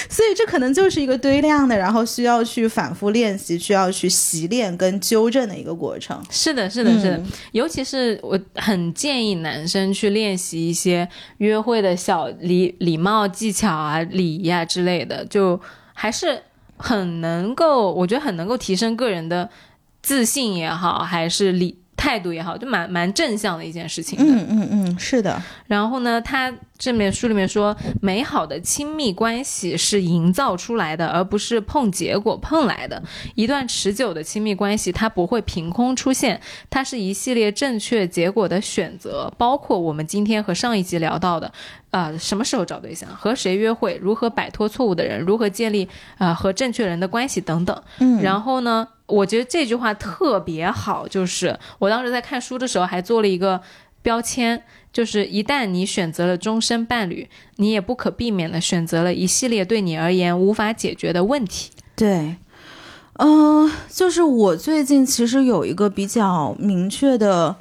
[0.09, 6.21] 所以这可能就是一个堆量的，然后需要去反复练习，需要去习练跟纠正的一个过程。
[6.29, 11.09] 是的，是的，是的，嗯尤其是我很建议男生去练习一些
[11.39, 15.59] 约会的小礼礼貌技巧啊、礼仪啊之类的，就
[15.95, 16.43] 还是
[16.77, 19.49] 很能够，我觉得很能够提升个人的
[20.03, 24.25] 自信也好，还是礼态度也好，就蛮蛮正向的一件事情的。
[24.25, 26.51] 嗯嗯嗯，是的，然后呢，他
[26.81, 33.01] 这面书里面说，美好的亲密关系是营造出来的，而不是碰结果碰来的。
[33.35, 41.53] 一段持久的亲密关系，它不会凭空出现，它是一系列正确结果的选择，包括我们今天和上一集聊到的，
[41.91, 47.83] 呃，什么时候找对象，和谁约会，如何摆脱错误的人，如何建立呃和正确人的关系等等。
[47.99, 53.61] 嗯，然后呢，我觉得这句话特别好，就是我当时在看书的时候还做了一个
[54.01, 54.63] 标签，
[54.93, 61.71] 就是一旦你选择了终身伴侣，你也不可避免的选择了一系列对你而言无法解决的问题。
[61.95, 62.37] 对，
[63.15, 67.57] 嗯、就是我最近其实有一个比较明确的。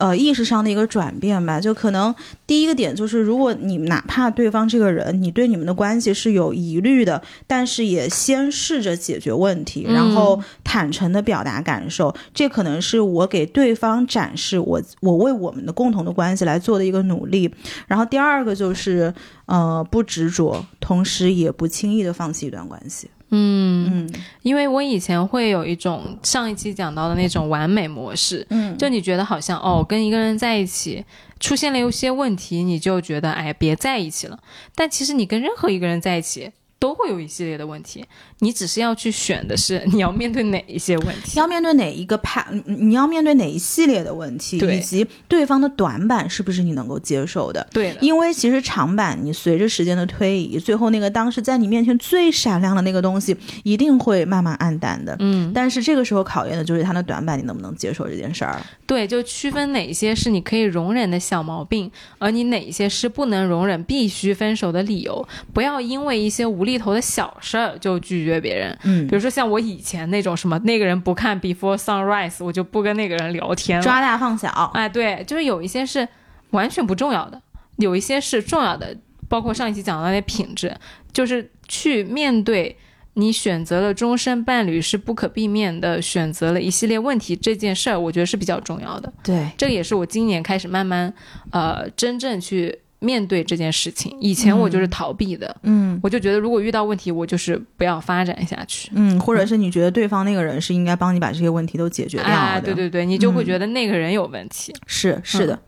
[0.00, 2.14] 呃，意识上的一个转变吧，就可能
[2.46, 17.54] 第一个点就是，如果你哪怕对方这个人，你对你们的关系是有疑虑的，但是也先试着解决问题，嗯然后坦诚的表达感受，这可能是我给对方展示我我为我们的共同的关系来做的一个努力。
[17.86, 19.12] 然后第二个就是，
[19.44, 23.10] 呃，不执着，同时也不轻易的放弃一段关系。
[23.30, 24.22] 嗯，嗯。
[24.42, 31.04] 因为我以前会有一种上一期讲到的那种完美模式，嗯，就你觉得好像哦，跟一个人在一起
[31.38, 34.38] 出现了一些问题，你就觉得哎别在一起了。
[34.74, 36.50] 但其实你跟任何一个人在一起
[36.80, 38.04] 都会有一系列的问题，
[38.38, 41.38] 你只是要去选的是 你要面对哪一些问题。
[41.38, 47.64] 要面对哪一个 part，你你要面对哪一系列的问题，以及对方的短板是不是你能够接受的？
[47.70, 55.14] 对的，因为其实长板，你随着时间的推移，最后那个当时在你面前最闪亮的那个东西，一定会慢慢暗淡的。
[55.18, 58.58] 嗯，但是这个时候考验的就是他的短板，你能不能接受这件事儿？
[58.86, 65.28] 对，就区分哪些是你可以容忍的小毛病，而你哪一些是不能容忍、必须分手的理由。
[65.52, 68.76] 不要因为一些无厘头的小事儿就拒绝别人。
[68.84, 73.82] 嗯比，如说像我以前那种什么，那个人不看 Before Sunrise，我就不跟那个人聊天了。
[73.84, 74.48] 抓大放小。
[74.74, 76.06] 哎，对，就是有一些是
[76.50, 77.42] 完全不重要的，
[77.76, 78.96] 有一些是重要的，
[79.28, 80.74] 包括上一期讲到的那品质，
[81.12, 82.76] 就是去面对
[83.14, 89.12] 你选择了终身伴侣是不可避免的，选择了一系列问题这件事儿，我觉得是比较重要的。
[89.22, 91.12] 对，这个也是我今年开始慢慢，
[91.50, 94.16] 呃，真正去面对这件事情。
[94.20, 98.90] 以前我就是逃避的，嗯我就觉得如果遇到问题，我就是不要发展下去。
[98.94, 104.72] 嗯，或者是你觉得对方那个人是应该帮你把这些问题都解决掉的，啊，对对对，你就会嗯觉得那个人有问题。
[104.86, 105.58] 是是的，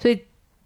[0.00, 0.18] 所以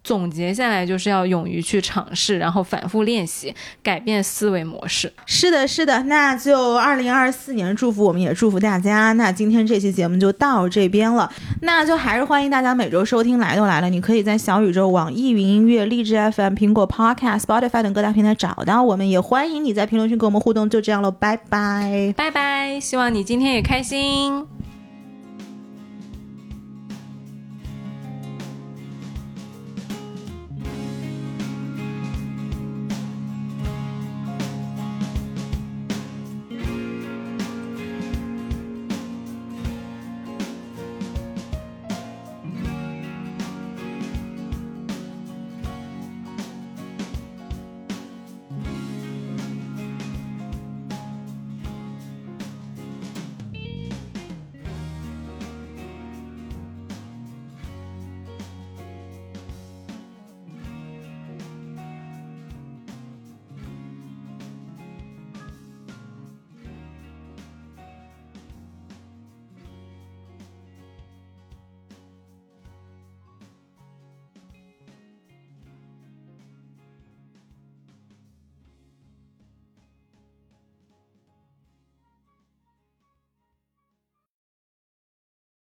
[0.07, 3.53] 总结下来就是要勇于去尝试，然后反复练习，
[3.83, 5.11] 改变思维模式。
[5.25, 9.11] 是的，是的，那就二零二四年祝福我们，也祝福大家。
[9.11, 11.29] 那今天这期节目就到这边了，
[11.61, 13.37] 那就还是欢迎大家每周收听。
[13.37, 20.69] 来都来了，你可以在小宇宙、网易云音乐、荔枝 FM、苹果 Podcast、Spotify 等各大平台找到我们，也欢迎你在评论区跟我们互动。
[20.69, 22.13] 就这样喽，拜拜。
[22.15, 24.56] 拜拜，希望你今天也开心。